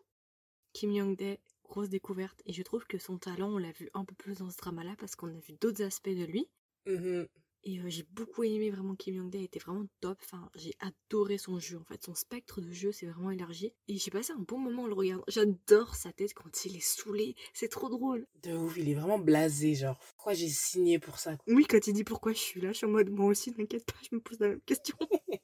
Kim 0.74 0.92
Young-dae, 0.92 1.38
grosse 1.64 1.90
découverte, 1.90 2.42
et 2.46 2.54
je 2.54 2.62
trouve 2.62 2.86
que 2.86 2.98
son 2.98 3.18
talent, 3.18 3.54
on 3.54 3.58
l'a 3.58 3.72
vu 3.72 3.90
un 3.94 4.06
peu 4.06 4.16
plus 4.16 4.38
dans 4.38 4.50
ce 4.50 4.58
drama-là 4.58 4.96
parce 4.98 5.16
qu'on 5.16 5.34
a 5.34 5.40
vu 5.40 5.54
d'autres 5.60 5.84
aspects 5.84 6.10
de 6.10 6.26
lui. 6.26 6.48
Mhm. 6.86 7.28
Et 7.66 7.80
euh, 7.80 7.90
j'ai 7.90 8.04
beaucoup 8.12 8.44
aimé 8.44 8.70
vraiment 8.70 8.96
Kim 8.96 9.16
Young-dae, 9.16 9.44
était 9.44 9.60
vraiment 9.60 9.86
top. 10.00 10.20
Enfin, 10.24 10.50
j'ai 10.56 10.74
adoré 10.80 11.38
son 11.38 11.60
jeu 11.60 11.78
en 11.80 11.84
fait, 11.84 12.04
son 12.04 12.14
spectre 12.16 12.62
de 12.62 12.72
jeu 12.72 12.92
s'est 12.92 13.08
vraiment 13.08 13.32
élargi. 13.32 13.74
Et 13.88 13.98
j'ai 13.98 14.12
passé 14.12 14.34
un 14.34 14.40
bon 14.40 14.60
moment 14.60 14.84
en 14.84 14.88
le 14.88 14.94
regardant. 14.94 15.24
J'adore 15.28 15.96
sa 15.96 16.14
tête 16.14 16.34
quand 16.36 16.66
il 16.66 16.78
est 16.78 16.80
saoulé, 16.86 17.36
c'est 17.54 17.68
trop 17.70 17.90
drôle. 17.90 18.28
De 18.44 18.54
ouf, 18.54 18.78
il 18.78 18.90
est 18.90 18.94
vraiment 18.94 19.18
blasé, 19.20 19.74
genre. 19.76 19.98
Pourquoi 20.16 20.34
j'ai 20.34 20.48
signé 20.50 21.00
pour 21.00 21.18
ça 21.18 21.38
Oui, 21.48 21.66
quand 21.66 21.88
il 21.88 21.94
dit 21.94 22.04
pourquoi 22.04 22.34
je 22.34 22.38
suis 22.40 22.62
là, 22.62 22.72
je 22.72 22.78
suis 22.78 22.86
en 22.86 22.90
mode 22.90 23.10
moi 23.10 23.26
aussi, 23.28 23.52
t'inquiète 23.54 23.86
pas, 23.86 23.98
je 24.10 24.16
me 24.16 24.22
pose 24.22 24.40
la 24.40 24.50
même 24.50 24.62
question. 24.62 24.96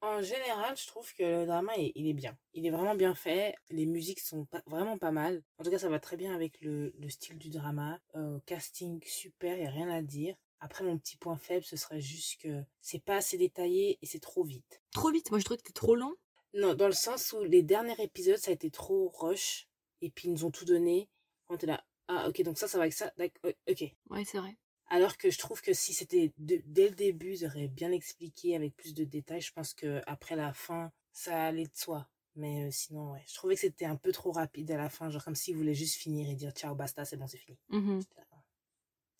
En 0.00 0.22
général, 0.22 0.74
je 0.76 0.86
trouve 0.86 1.12
que 1.14 1.22
le 1.22 1.46
drama, 1.46 1.72
il, 1.76 1.92
il 1.94 2.06
est 2.08 2.14
bien. 2.14 2.36
Il 2.54 2.66
est 2.66 2.70
vraiment 2.70 2.94
bien 2.94 3.14
fait. 3.14 3.54
Les 3.70 3.84
musiques 3.86 4.20
sont 4.20 4.44
pas- 4.46 4.62
vraiment 4.66 4.96
pas 4.98 5.10
mal. 5.10 5.42
En 5.58 5.64
tout 5.64 5.70
cas, 5.70 5.78
ça 5.78 5.88
va 5.90 5.98
très 6.00 6.16
bien 6.16 6.34
avec 6.34 6.60
le, 6.62 6.94
le 6.98 7.08
style 7.10 7.38
du 7.38 7.50
drama. 7.50 7.98
Euh, 8.14 8.38
casting 8.46 9.00
super, 9.04 9.58
il 9.58 9.66
a 9.66 9.70
rien 9.70 9.88
à 9.90 10.02
dire. 10.02 10.34
Après, 10.66 10.82
mon 10.82 10.98
petit 10.98 11.16
point 11.16 11.36
faible, 11.36 11.64
ce 11.64 11.76
serait 11.76 12.00
juste 12.00 12.40
que 12.40 12.64
c'est 12.80 12.98
pas 12.98 13.18
assez 13.18 13.38
détaillé 13.38 14.00
et 14.02 14.06
c'est 14.06 14.18
trop 14.18 14.42
vite. 14.42 14.82
trop 14.90 15.12
vite, 15.12 15.30
moi 15.30 15.38
je 15.38 15.44
trouve 15.44 15.58
que 15.58 15.62
c'était 15.64 15.78
trop 15.78 15.94
lent. 15.94 16.14
Non, 16.54 16.74
dans 16.74 16.88
le 16.88 16.92
sens 16.92 17.32
où 17.32 17.44
les 17.44 17.62
derniers 17.62 17.94
épisodes, 18.02 18.36
ça 18.36 18.50
a 18.50 18.54
été 18.54 18.68
trop 18.68 19.12
rush. 19.14 19.68
Et 20.00 20.10
puis, 20.10 20.26
ils 20.26 20.32
nous 20.32 20.44
ont 20.44 20.50
tout 20.50 20.64
donné. 20.64 21.08
On 21.48 21.54
était 21.54 21.68
là. 21.68 21.86
Ah, 22.08 22.28
ok, 22.28 22.42
donc 22.42 22.58
ça, 22.58 22.66
ça 22.66 22.78
va 22.78 22.82
avec 22.82 22.94
ça. 22.94 23.12
D'accord, 23.16 23.52
ok. 23.70 23.84
Ouais, 24.10 24.24
c'est 24.24 24.38
vrai. 24.38 24.56
Alors 24.88 25.16
que 25.18 25.30
je 25.30 25.38
trouve 25.38 25.62
que 25.62 25.72
si 25.72 25.92
c'était 25.94 26.32
dès 26.36 26.88
le 26.88 26.96
début, 26.96 27.34
ils 27.34 27.46
auraient 27.46 27.68
bien 27.68 27.92
expliqué 27.92 28.56
avec 28.56 28.74
plus 28.74 28.92
de 28.92 29.04
détails, 29.04 29.40
je 29.40 29.52
pense 29.52 29.72
que 29.72 30.02
après 30.08 30.34
la 30.34 30.52
fin, 30.52 30.90
ça 31.12 31.44
allait 31.44 31.66
de 31.66 31.76
soi. 31.76 32.08
Mais 32.34 32.64
euh, 32.64 32.70
sinon, 32.72 33.12
ouais, 33.12 33.22
je 33.28 33.34
trouvais 33.34 33.54
que 33.54 33.60
c'était 33.60 33.84
un 33.84 33.96
peu 33.96 34.10
trop 34.10 34.32
rapide 34.32 34.72
à 34.72 34.76
la 34.76 34.88
fin, 34.88 35.10
genre 35.10 35.24
comme 35.24 35.36
s'ils 35.36 35.56
voulaient 35.56 35.74
juste 35.74 35.94
finir 35.94 36.28
et 36.28 36.34
dire 36.34 36.50
ciao, 36.50 36.74
basta, 36.74 37.04
c'est 37.04 37.16
bon, 37.16 37.28
c'est 37.28 37.38
fini. 37.38 37.56
Mhm. 37.68 38.00
Là, 38.16 38.24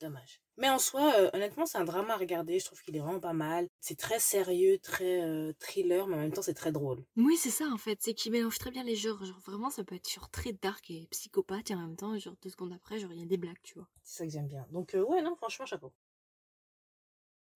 Dommage. 0.00 0.40
Mais 0.58 0.68
en 0.68 0.78
soi, 0.78 1.12
euh, 1.18 1.30
honnêtement, 1.32 1.66
c'est 1.66 1.78
un 1.78 1.84
drama 1.84 2.14
à 2.14 2.16
regarder. 2.16 2.58
Je 2.58 2.64
trouve 2.66 2.80
qu'il 2.82 2.96
est 2.96 3.00
vraiment 3.00 3.20
pas 3.20 3.32
mal. 3.32 3.66
C'est 3.80 3.96
très 3.98 4.18
sérieux, 4.18 4.78
très 4.78 5.22
euh, 5.22 5.52
thriller, 5.58 6.06
mais 6.06 6.16
en 6.16 6.20
même 6.20 6.32
temps, 6.32 6.42
c'est 6.42 6.54
très 6.54 6.72
drôle. 6.72 7.02
Oui, 7.16 7.36
c'est 7.36 7.50
ça 7.50 7.66
en 7.72 7.78
fait, 7.78 7.98
c'est 8.02 8.14
qu'il 8.14 8.32
mélange 8.32 8.58
très 8.58 8.70
bien 8.70 8.84
les 8.84 8.96
genres. 8.96 9.24
Genre 9.24 9.40
vraiment, 9.40 9.70
ça 9.70 9.84
peut 9.84 9.94
être 9.94 10.10
genre 10.10 10.30
très 10.30 10.52
dark 10.52 10.90
et 10.90 11.06
psychopathe 11.10 11.70
et 11.70 11.74
en 11.74 11.78
même 11.80 11.96
temps, 11.96 12.18
genre 12.18 12.36
deux 12.42 12.50
secondes 12.50 12.72
après, 12.74 12.98
genre 12.98 13.12
il 13.12 13.20
y 13.20 13.22
a 13.22 13.26
des 13.26 13.36
blagues, 13.38 13.60
tu 13.62 13.74
vois. 13.74 13.88
C'est 14.02 14.18
ça 14.18 14.24
que 14.26 14.32
j'aime 14.32 14.48
bien. 14.48 14.66
Donc, 14.70 14.94
euh, 14.94 15.02
ouais, 15.04 15.22
non, 15.22 15.34
franchement, 15.36 15.66
chapeau. 15.66 15.92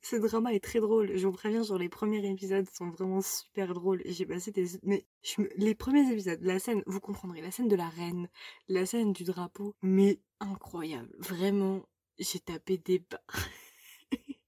Ce 0.02 0.16
drama 0.16 0.52
est 0.54 0.60
très 0.64 0.80
drôle. 0.80 1.16
Je 1.16 1.26
vous 1.26 1.32
préviens, 1.32 1.62
genre 1.62 1.78
les 1.78 1.88
premiers 1.88 2.26
épisodes 2.28 2.68
sont 2.70 2.90
vraiment 2.90 3.20
super 3.22 3.72
drôles. 3.74 4.02
J'ai 4.06 4.26
passé 4.26 4.50
des... 4.50 4.66
Mais 4.82 5.06
je 5.22 5.42
me- 5.42 5.50
les 5.56 5.74
premiers 5.74 6.10
épisodes, 6.10 6.38
la 6.42 6.58
scène, 6.58 6.82
vous 6.86 7.00
comprendrez, 7.00 7.40
la 7.42 7.50
scène 7.50 7.68
de 7.68 7.76
la 7.76 7.88
reine, 7.88 8.28
la 8.68 8.86
scène 8.86 9.12
du 9.12 9.24
drapeau, 9.24 9.74
mais 9.82 10.20
incroyable. 10.40 11.10
Vraiment, 11.18 11.86
j'ai 12.20 12.40
tapé 12.40 12.78
des 12.78 13.00
barres. 13.00 13.48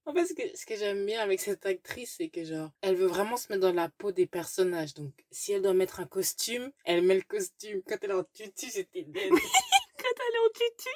En 0.04 0.12
fait, 0.12 0.26
ce 0.26 0.34
que, 0.34 0.42
ce 0.56 0.66
que 0.66 0.76
j'aime 0.76 1.06
bien 1.06 1.20
avec 1.20 1.40
cette 1.40 1.64
actrice, 1.64 2.16
c'est 2.18 2.28
que 2.28 2.44
genre, 2.44 2.70
elle 2.80 2.96
veut 2.96 3.06
vraiment 3.06 3.36
se 3.36 3.46
mettre 3.48 3.62
dans 3.62 3.72
la 3.72 3.88
peau 3.88 4.10
des 4.10 4.26
personnages. 4.26 4.94
Donc, 4.94 5.12
si 5.30 5.52
elle 5.52 5.62
doit 5.62 5.74
mettre 5.74 6.00
un 6.00 6.06
costume, 6.06 6.72
elle 6.84 7.02
met 7.02 7.14
le 7.14 7.22
costume. 7.22 7.82
Quand 7.86 7.96
elle 8.02 8.10
est 8.10 8.14
en 8.14 8.24
tutu, 8.34 8.66
j'étais 8.74 9.04
dead. 9.04 9.30
Quand 9.98 10.08
elle 10.18 10.34
est 10.34 10.38
en 10.38 10.52
tutu 10.52 10.88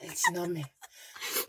Elle 0.00 0.08
dit 0.08 0.32
non, 0.32 0.48
mais. 0.48 0.64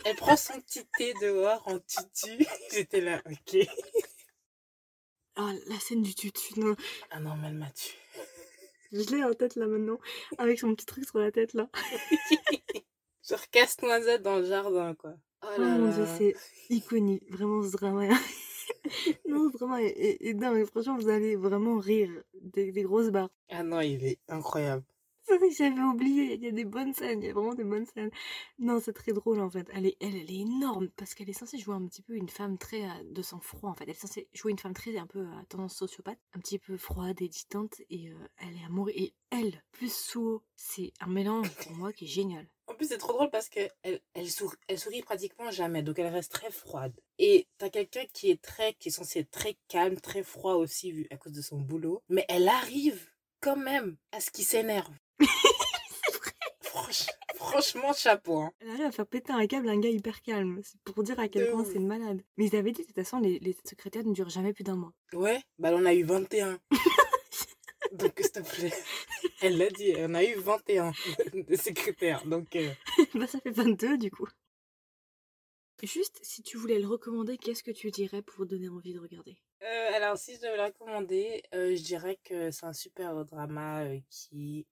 Elle 0.04 0.16
prend 0.18 0.36
son 0.36 0.60
petit 0.60 0.86
thé 0.98 1.14
dehors 1.22 1.66
en 1.68 1.80
tutu. 1.80 2.46
J'étais 2.72 3.02
là, 3.02 3.22
ok. 3.26 3.66
Ah, 5.38 5.54
la 5.68 5.80
scène 5.80 6.02
du 6.02 6.14
tutu, 6.14 6.60
non. 6.60 6.76
Ah 7.12 7.20
non, 7.22 7.36
mais 7.38 7.48
elle 7.48 7.56
m'a 7.56 7.72
tué. 7.72 7.96
Je 8.92 9.16
l'ai 9.16 9.24
en 9.24 9.34
tête 9.34 9.56
là 9.56 9.68
maintenant, 9.68 10.00
avec 10.38 10.60
son 10.60 10.74
petit 10.76 10.86
truc 10.86 11.06
sur 11.06 11.20
la 11.20 11.32
tête 11.32 11.54
là. 11.54 11.70
Genre 13.28 13.50
casse-noisette 13.50 14.22
dans 14.22 14.38
le 14.38 14.46
jardin, 14.46 14.94
quoi. 14.96 15.16
Oh 15.44 15.48
Oh 15.58 15.62
là 15.62 15.78
mon 15.78 15.92
dieu, 15.92 16.04
là. 16.04 16.18
c'est 16.18 16.36
iconique. 16.70 17.24
Vraiment, 17.32 17.64
ce 17.64 17.72
drama. 17.72 18.08
non, 19.28 19.50
ce 19.52 19.58
drama 19.58 19.82
est, 19.82 19.88
est, 19.88 20.28
est 20.28 20.34
dingue. 20.34 20.66
Franchement, 20.66 20.98
vous 20.98 21.10
allez 21.10 21.36
vraiment 21.36 21.78
rire 21.78 22.12
des, 22.42 22.72
des 22.72 22.84
grosses 22.84 23.10
barres. 23.10 23.30
Ah 23.50 23.64
non, 23.64 23.82
il 23.82 24.04
est 24.06 24.20
incroyable. 24.28 24.84
C'est 25.28 25.38
vrai 25.40 25.50
que 25.50 25.56
j'avais 25.56 25.82
oublié. 25.82 26.36
Il 26.36 26.44
y 26.44 26.48
a 26.48 26.52
des 26.52 26.66
bonnes 26.66 26.94
scènes. 26.94 27.24
Il 27.24 27.26
y 27.26 27.30
a 27.30 27.34
vraiment 27.34 27.56
des 27.56 27.64
bonnes 27.64 27.88
scènes. 27.88 28.12
Non, 28.60 28.80
c'est 28.80 28.94
très 28.94 29.12
drôle 29.12 29.40
en 29.40 29.50
fait. 29.50 29.68
Elle 29.74 29.88
est, 29.88 29.98
elle, 30.00 30.16
elle 30.16 30.30
est 30.32 30.42
énorme 30.42 30.90
parce 30.90 31.16
qu'elle 31.16 31.30
est 31.30 31.34
censée 31.34 31.58
jouer 31.58 31.74
un 31.76 31.88
petit 31.88 32.04
peu 32.04 32.14
une 32.14 32.30
femme 32.30 32.60
très 32.60 32.84
euh, 32.84 33.04
de 33.10 33.24
sang-froid 33.24 33.72
en 33.72 33.74
fait. 33.74 33.86
Elle 33.86 33.92
est 33.92 33.94
censée 34.00 34.30
jouer 34.34 34.52
une 34.52 34.60
femme 34.60 34.76
très 34.76 34.98
un 34.98 35.08
peu 35.08 35.26
à 35.26 35.44
tendance 35.50 35.76
sociopathe, 35.76 36.20
un 36.34 36.40
petit 36.40 36.60
peu 36.60 36.78
froide 36.78 37.20
et 37.24 37.28
distante 37.28 37.82
et 37.90 38.10
euh, 38.10 38.28
elle 38.38 38.56
est 38.56 38.70
mourir. 38.70 38.96
Et 38.96 39.16
elle, 39.32 39.64
plus 39.72 39.92
Suo, 39.92 40.44
c'est 40.56 40.94
un 41.00 41.08
mélange 41.08 41.50
pour 41.56 41.76
moi 41.76 41.92
qui 41.92 42.06
est 42.06 42.08
génial. 42.08 42.48
En 42.76 42.78
plus, 42.78 42.90
c'est 42.90 42.98
trop 42.98 43.14
drôle 43.14 43.30
parce 43.30 43.48
qu'elle 43.48 43.72
elle, 43.84 44.30
sourit, 44.30 44.58
elle 44.68 44.78
sourit 44.78 45.02
pratiquement 45.02 45.50
jamais, 45.50 45.82
donc 45.82 45.98
elle 45.98 46.12
reste 46.12 46.34
très 46.34 46.52
froide. 46.52 46.92
Et 47.20 47.48
t'as 47.58 47.70
quelqu'un 47.70 48.04
qui 48.12 48.30
est 48.30 48.42
très, 48.42 48.74
qui 48.74 48.90
est 48.90 48.92
censé 48.92 49.20
être 49.20 49.32
très 49.32 49.56
calme, 49.70 49.96
très 49.96 50.24
froid 50.24 50.56
aussi, 50.56 50.92
vu 50.92 51.08
à 51.10 51.16
cause 51.16 51.32
de 51.32 51.42
son 51.42 51.56
boulot. 51.58 52.04
Mais 52.10 52.26
elle 52.28 52.50
arrive 52.50 53.08
quand 53.40 53.56
même 53.56 53.96
à 54.12 54.20
ce 54.20 54.30
qu'il 54.30 54.44
s'énerve. 54.44 54.92
Franch- 56.62 57.08
franchement, 57.36 57.94
chapeau. 57.94 58.40
Hein. 58.40 58.52
Elle 58.60 58.72
arrive 58.72 58.86
à 58.88 58.92
faire 58.92 59.08
péter 59.08 59.32
un 59.32 59.48
câble 59.48 59.70
un 59.70 59.80
gars 59.80 59.88
hyper 59.88 60.22
calme. 60.22 60.60
C'est 60.62 60.78
pour 60.82 61.02
dire 61.02 61.18
à 61.18 61.30
quel 61.30 61.46
De 61.46 61.52
point 61.52 61.64
c'est 61.64 61.76
une 61.76 61.88
malade. 61.88 62.22
Mais 62.36 62.48
ils 62.48 62.58
avaient 62.58 62.74
dit 62.74 62.82
de 62.82 62.88
toute 62.88 62.96
façon, 62.96 63.20
les, 63.22 63.40
les 63.40 63.56
secrétaires 63.64 64.04
ne 64.04 64.12
durent 64.12 64.28
jamais 64.30 64.52
plus 64.52 64.66
d'un 64.66 64.76
mois. 64.76 64.92
Ouais, 65.14 65.42
bah 65.60 65.74
en 65.74 65.86
a 65.86 65.94
eu 65.94 66.04
21. 66.04 66.60
donc, 67.96 68.14
s'il 68.20 68.32
te 68.32 68.40
plaît. 68.40 68.74
Elle 69.42 69.58
l'a 69.58 69.70
dit, 69.70 69.96
en 69.98 70.14
a 70.14 70.24
eu 70.24 70.36
21 70.36 70.92
de 71.34 71.56
secrétaires. 71.56 72.26
Donc, 72.26 72.56
euh, 72.56 72.70
bah 73.16 73.28
ça 73.28 73.40
fait 73.40 73.52
22 73.52 73.98
du 73.98 74.12
coup. 74.12 74.28
Juste, 75.84 76.20
si 76.24 76.42
tu 76.42 76.58
voulais 76.58 76.80
le 76.80 76.88
recommander, 76.88 77.38
qu'est-ce 77.38 77.62
que 77.64 77.72
tu 77.72 77.92
dirais 77.92 78.22
pour 78.22 78.46
donner 78.46 78.70
envie 78.70 78.94
de 78.94 79.00
regarder? 79.00 79.38
Euh, 79.62 79.90
alors, 79.94 80.18
si 80.18 80.36
je 80.36 80.42
devais 80.42 80.58
le 80.58 80.64
recommander, 80.64 81.44
euh, 81.54 81.76
je 81.76 81.84
dirais 81.84 82.18
que 82.24 82.50
c'est 82.50 82.66
un 82.66 82.74
super 82.74 83.26
drama 83.26 83.84
qui 84.10 84.66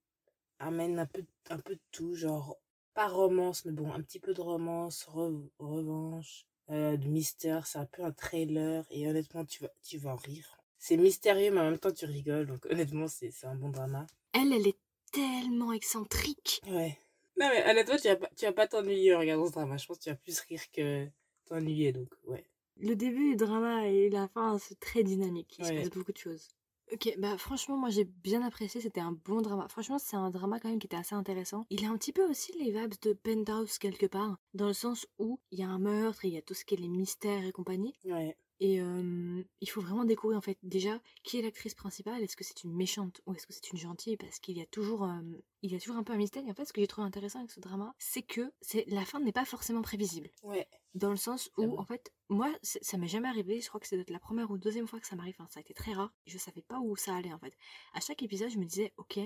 amène 0.60 1.00
un 1.00 1.06
peu, 1.06 1.24
un 1.50 1.60
peu 1.60 1.75
de 1.75 1.82
tout, 1.92 2.15
genre, 2.15 2.58
pas 2.94 3.08
romance, 3.08 3.65
mais 3.65 3.74
bon, 3.74 3.92
un 3.92 4.01
petit 4.01 4.20
peu 4.20 4.34
de 4.34 4.42
romance, 4.42 5.06
re- 5.08 5.50
revanche, 5.60 6.46
de 6.70 7.08
mystère, 7.08 7.68
c'est 7.68 7.80
un 7.80 7.86
peu 7.86 8.03
un 8.03 8.12
trailer, 8.12 8.86
et 8.89 9.08
honnêtement, 9.08 9.46
tu 9.46 9.62
vas, 9.63 9.70
tu 9.84 9.98
vas 9.98 10.12
en 10.13 10.15
rire. 10.15 10.62
C'est 10.86 10.98
mystérieux, 10.98 11.50
mais 11.50 11.62
en 11.62 11.70
même 11.70 11.80
temps, 11.80 11.94
tu 11.94 12.04
rigoles, 12.04 12.46
donc 12.46 12.66
honnêtement, 12.66 13.08
c'est 13.08 13.32
un 13.46 13.56
bon 13.56 13.70
drama. 13.70 14.06
Elle, 14.34 14.52
elle 14.52 14.68
est 14.68 14.78
tellement 15.13 15.72
excentrique. 15.72 16.62
Ouais. 16.68 16.98
Non, 17.40 17.48
mais 17.54 17.72
honnêtement, 17.72 17.96
tu 17.96 18.10
vas 18.10 18.18
pas, 18.18 18.30
tu 18.36 18.44
vas 18.44 18.52
pas 18.52 18.68
t'ennuyer 18.68 19.16
en 19.16 19.20
regardant 19.20 19.48
ce 19.48 19.54
drama. 19.54 19.78
Je 19.78 19.88
pense 19.88 20.00
que 20.00 20.04
tu 20.04 20.10
vas 20.10 20.18
plus 20.18 20.38
rire 20.42 20.62
que 20.74 21.08
t'ennuyer, 21.46 21.94
donc 21.94 22.10
ouais. 22.25 22.46
Le 22.75 22.98
début 22.98 23.30
du 23.30 23.36
drama 23.38 23.88
et 23.88 24.10
la 24.10 24.28
fin, 24.28 24.58
c'est 24.60 24.78
très 24.78 25.04
dynamique. 25.04 25.56
Il 25.58 25.66
se 25.66 25.72
passe 25.72 25.90
beaucoup 25.90 26.12
de 26.12 26.18
choses. 26.18 26.50
Ok, 26.92 27.16
bah 27.18 27.38
franchement, 27.38 27.78
moi 27.78 27.90
j'ai 27.90 28.04
bien 28.04 28.42
apprécié, 28.42 28.82
c'était 28.82 29.00
un 29.00 29.13
bon 29.13 29.42
drama. 29.42 29.70
Franchement, 29.70 30.00
c'est 30.00 30.18
un 30.18 30.32
drama 30.32 30.60
quand 30.60 30.68
même 30.68 30.80
qui 30.80 30.88
était 30.88 30.98
assez 30.98 31.16
intéressant. 31.16 31.66
Il 31.70 31.86
a 31.86 31.90
un 31.92 31.98
petit 31.98 32.12
peu 32.12 32.30
aussi 32.30 32.52
les 32.60 32.72
vibes 32.72 32.96
de 33.02 33.13
Penthouse 33.13 33.78
quelque 33.78 34.06
part, 34.06 34.38
dans 34.54 34.68
le 34.68 34.74
sens 34.74 35.08
où 35.18 35.40
il 35.52 35.60
y 35.60 35.63
a 35.63 35.70
un 35.70 35.80
meurtre, 35.80 36.25
et 36.25 36.28
il 36.28 36.34
y 36.34 36.38
a 36.38 36.42
tout 36.42 36.54
ce 36.54 36.66
qui 36.66 36.74
est 36.74 36.78
les 36.78 36.90
mystères 36.90 37.46
et 37.46 37.54
compagnie. 37.54 37.96
Ouais. 38.04 38.36
Et 38.63 38.79
euh, 38.79 39.43
il 39.60 39.70
faut 39.70 39.82
vraiment 39.82 40.05
découvrir 40.05 40.38
en 40.38 40.41
fait 40.41 40.58
déjà 40.63 41.01
qui 41.24 41.38
est 41.38 41.41
l'actrice 41.41 41.75
principale. 41.75 42.24
Est-ce 42.24 42.38
que 42.38 42.46
c'est 42.46 42.63
une 42.63 42.74
méchante 42.74 43.20
ou 43.25 43.34
est-ce 43.34 43.46
que 43.46 43.51
c'est 43.51 43.70
une 43.72 43.77
gentille? 43.77 44.15
Parce 44.15 44.39
qu'il 44.39 44.58
y 44.58 44.62
a 44.62 44.65
toujours, 44.65 45.03
euh, 45.03 45.22
il 45.63 45.74
y 45.74 45.75
a 45.75 45.79
toujours 45.82 45.98
un 45.98 46.03
peu 46.03 46.13
un 46.13 46.17
mystère. 46.17 46.48
Et 46.48 46.50
en 46.50 46.53
fait, 46.53 46.63
ce 46.63 46.72
que 46.72 46.79
j'ai 46.79 46.88
trouvé 46.88 47.05
intéressant 47.05 47.39
avec 47.39 47.51
ce 47.51 47.60
drama, 47.60 47.93
c'est 48.00 48.22
que 48.22 48.53
c'est 48.62 48.86
la 48.88 49.03
fin 49.03 49.20
n'est 49.20 49.34
pas 49.34 49.43
forcément 49.43 49.82
prévisible. 49.82 50.29
Ouais. 50.43 50.65
Dans 50.93 51.10
le 51.10 51.17
sens 51.17 51.51
où, 51.58 51.77
en 51.77 51.84
fait, 51.84 52.13
moi, 52.29 52.50
ça 52.62 52.98
m'est 52.98 53.10
jamais 53.10 53.27
arrivé. 53.27 53.60
Je 53.60 53.67
crois 53.67 53.82
que 53.82 53.88
c'est 53.88 53.98
peut-être 53.98 54.12
la 54.12 54.20
première 54.20 54.50
ou 54.50 54.58
deuxième 54.58 54.88
fois 54.88 55.01
que 55.01 55.08
ça 55.08 55.17
m'arrive. 55.17 55.36
Enfin, 55.38 55.50
ça 55.50 55.60
a 55.60 55.62
été 55.62 55.74
très 55.74 55.91
rare. 55.91 56.13
Je 56.25 56.38
savais 56.38 56.62
pas 56.62 56.79
où 56.79 56.96
ça 56.96 57.13
allait, 57.17 57.34
en 57.34 57.39
fait. 57.39 57.58
À 57.93 58.00
chaque 58.00 58.24
épisode, 58.24 58.50
je 58.50 58.60
me 58.60 58.65
disais, 58.65 58.93
ok, 58.96 59.20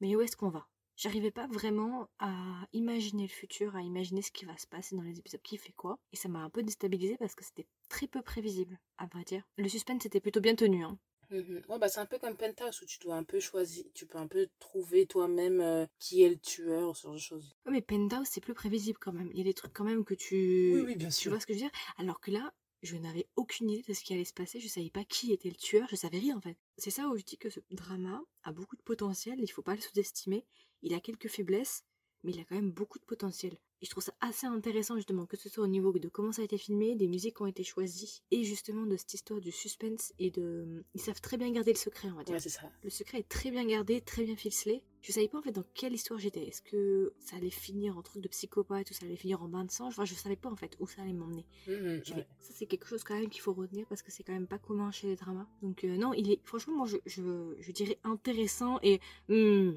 mais 0.00 0.16
où 0.16 0.20
est-ce 0.20 0.36
qu'on 0.36 0.48
va? 0.50 0.66
J'arrivais 0.96 1.30
pas 1.32 1.46
vraiment 1.48 2.08
à 2.18 2.66
imaginer 2.72 3.22
le 3.24 3.28
futur, 3.28 3.74
à 3.76 3.82
imaginer 3.82 4.22
ce 4.22 4.30
qui 4.30 4.44
va 4.44 4.56
se 4.56 4.66
passer 4.66 4.94
dans 4.94 5.02
les 5.02 5.18
épisodes, 5.18 5.42
qui 5.42 5.56
fait 5.56 5.72
quoi. 5.72 5.98
Et 6.12 6.16
ça 6.16 6.28
m'a 6.28 6.40
un 6.40 6.50
peu 6.50 6.62
déstabilisé 6.62 7.16
parce 7.18 7.34
que 7.34 7.44
c'était 7.44 7.66
très 7.88 8.06
peu 8.06 8.22
prévisible, 8.22 8.78
à 8.98 9.06
vrai 9.06 9.24
dire. 9.24 9.42
Le 9.56 9.68
suspense 9.68 10.06
était 10.06 10.20
plutôt 10.20 10.40
bien 10.40 10.54
tenu, 10.54 10.84
hein. 10.84 10.98
Mhm. 11.30 11.62
Ouais, 11.68 11.78
bah, 11.78 11.88
c'est 11.88 12.00
un 12.00 12.06
peu 12.06 12.18
comme 12.18 12.36
Penthouse 12.36 12.82
où 12.82 12.86
tu 12.86 12.98
dois 12.98 13.16
un 13.16 13.24
peu 13.24 13.40
choisir, 13.40 13.84
tu 13.94 14.06
peux 14.06 14.18
un 14.18 14.26
peu 14.28 14.46
trouver 14.60 15.06
toi-même 15.06 15.60
euh, 15.60 15.86
qui 15.98 16.22
est 16.22 16.28
le 16.28 16.38
tueur, 16.38 16.94
ce 16.94 17.02
genre 17.04 17.14
de 17.14 17.18
choses. 17.18 17.56
Ouais, 17.64 17.72
mais 17.72 17.80
Penthouse, 17.80 18.28
c'est 18.30 18.42
plus 18.42 18.54
prévisible 18.54 18.98
quand 19.00 19.12
même. 19.12 19.30
Il 19.32 19.38
y 19.38 19.40
a 19.40 19.44
des 19.44 19.54
trucs 19.54 19.72
quand 19.72 19.84
même 19.84 20.04
que 20.04 20.14
tu... 20.14 20.72
Oui, 20.74 20.82
oui, 20.82 20.96
bien 20.96 21.08
Tu 21.08 21.14
sûr. 21.14 21.30
vois 21.32 21.40
ce 21.40 21.46
que 21.46 21.54
je 21.54 21.58
veux 21.58 21.64
dire? 21.64 21.72
Alors 21.96 22.20
que 22.20 22.30
là, 22.30 22.52
je 22.82 22.96
n'avais 22.98 23.26
aucune 23.36 23.70
idée 23.70 23.82
de 23.88 23.94
ce 23.94 24.04
qui 24.04 24.12
allait 24.12 24.26
se 24.26 24.34
passer. 24.34 24.60
Je 24.60 24.68
savais 24.68 24.90
pas 24.90 25.04
qui 25.04 25.32
était 25.32 25.48
le 25.48 25.56
tueur. 25.56 25.88
Je 25.90 25.96
savais 25.96 26.18
rien 26.18 26.36
en 26.36 26.40
fait. 26.42 26.58
C'est 26.76 26.90
ça 26.90 27.08
où 27.08 27.16
je 27.16 27.24
dis 27.24 27.38
que 27.38 27.48
ce 27.48 27.60
drama 27.70 28.22
a 28.42 28.52
beaucoup 28.52 28.76
de 28.76 28.82
potentiel. 28.82 29.40
Il 29.40 29.48
faut 29.48 29.62
pas 29.62 29.74
le 29.74 29.80
sous-estimer. 29.80 30.44
Il 30.84 30.94
a 30.94 31.00
quelques 31.00 31.28
faiblesses, 31.28 31.82
mais 32.22 32.32
il 32.32 32.40
a 32.40 32.44
quand 32.44 32.54
même 32.54 32.70
beaucoup 32.70 32.98
de 32.98 33.04
potentiel. 33.04 33.54
Et 33.82 33.86
je 33.86 33.90
trouve 33.90 34.04
ça 34.04 34.14
assez 34.22 34.46
intéressant 34.46 34.96
justement 34.96 35.26
que 35.26 35.36
ce 35.36 35.48
soit 35.50 35.64
au 35.64 35.66
niveau 35.66 35.92
de 35.98 36.08
comment 36.08 36.32
ça 36.32 36.40
a 36.40 36.44
été 36.46 36.56
filmé, 36.56 36.94
des 36.94 37.08
musiques 37.08 37.36
qui 37.36 37.42
ont 37.42 37.46
été 37.46 37.64
choisies, 37.64 38.22
et 38.30 38.44
justement 38.44 38.86
de 38.86 38.96
cette 38.96 39.12
histoire 39.12 39.40
du 39.40 39.50
suspense 39.50 40.14
et 40.18 40.30
de. 40.30 40.84
Ils 40.94 41.00
savent 41.02 41.20
très 41.20 41.36
bien 41.36 41.50
garder 41.50 41.72
le 41.72 41.78
secret, 41.78 42.08
on 42.10 42.14
va 42.14 42.24
dire. 42.24 42.34
Ouais, 42.34 42.40
c'est 42.40 42.48
ça. 42.48 42.70
Le 42.82 42.88
secret 42.88 43.18
est 43.18 43.28
très 43.28 43.50
bien 43.50 43.66
gardé, 43.66 44.00
très 44.00 44.24
bien 44.24 44.36
ficelé. 44.36 44.82
Je 45.02 45.12
savais 45.12 45.28
pas 45.28 45.38
en 45.38 45.42
fait 45.42 45.52
dans 45.52 45.64
quelle 45.74 45.92
histoire 45.92 46.18
j'étais. 46.18 46.46
Est-ce 46.46 46.62
que 46.62 47.12
ça 47.18 47.36
allait 47.36 47.50
finir 47.50 47.98
en 47.98 48.02
truc 48.02 48.22
de 48.22 48.28
psychopathe 48.28 48.90
ou 48.90 48.94
ça 48.94 49.04
allait 49.04 49.16
finir 49.16 49.42
en 49.42 49.48
bain 49.48 49.64
de 49.66 49.70
sang? 49.70 49.88
Enfin, 49.88 50.06
je 50.06 50.14
savais 50.14 50.36
pas 50.36 50.48
en 50.50 50.56
fait 50.56 50.76
où 50.80 50.86
ça 50.86 51.02
allait 51.02 51.12
m'emmener. 51.12 51.44
J'avais- 52.04 52.20
ouais. 52.22 52.26
Ça 52.40 52.52
c'est 52.54 52.64
quelque 52.66 52.86
chose 52.86 53.04
quand 53.04 53.14
même 53.14 53.28
qu'il 53.28 53.42
faut 53.42 53.52
retenir 53.52 53.86
parce 53.86 54.00
que 54.00 54.10
c'est 54.10 54.22
quand 54.22 54.32
même 54.32 54.46
pas 54.46 54.58
commun 54.58 54.90
chez 54.92 55.08
les 55.08 55.16
dramas. 55.16 55.46
Donc 55.60 55.84
euh, 55.84 55.98
non, 55.98 56.14
il 56.14 56.30
est 56.30 56.40
franchement 56.44 56.74
moi 56.74 56.86
je, 56.86 56.96
je, 57.04 57.54
je 57.58 57.72
dirais 57.72 57.98
intéressant 58.02 58.78
et 58.82 58.98
hmm, 59.28 59.72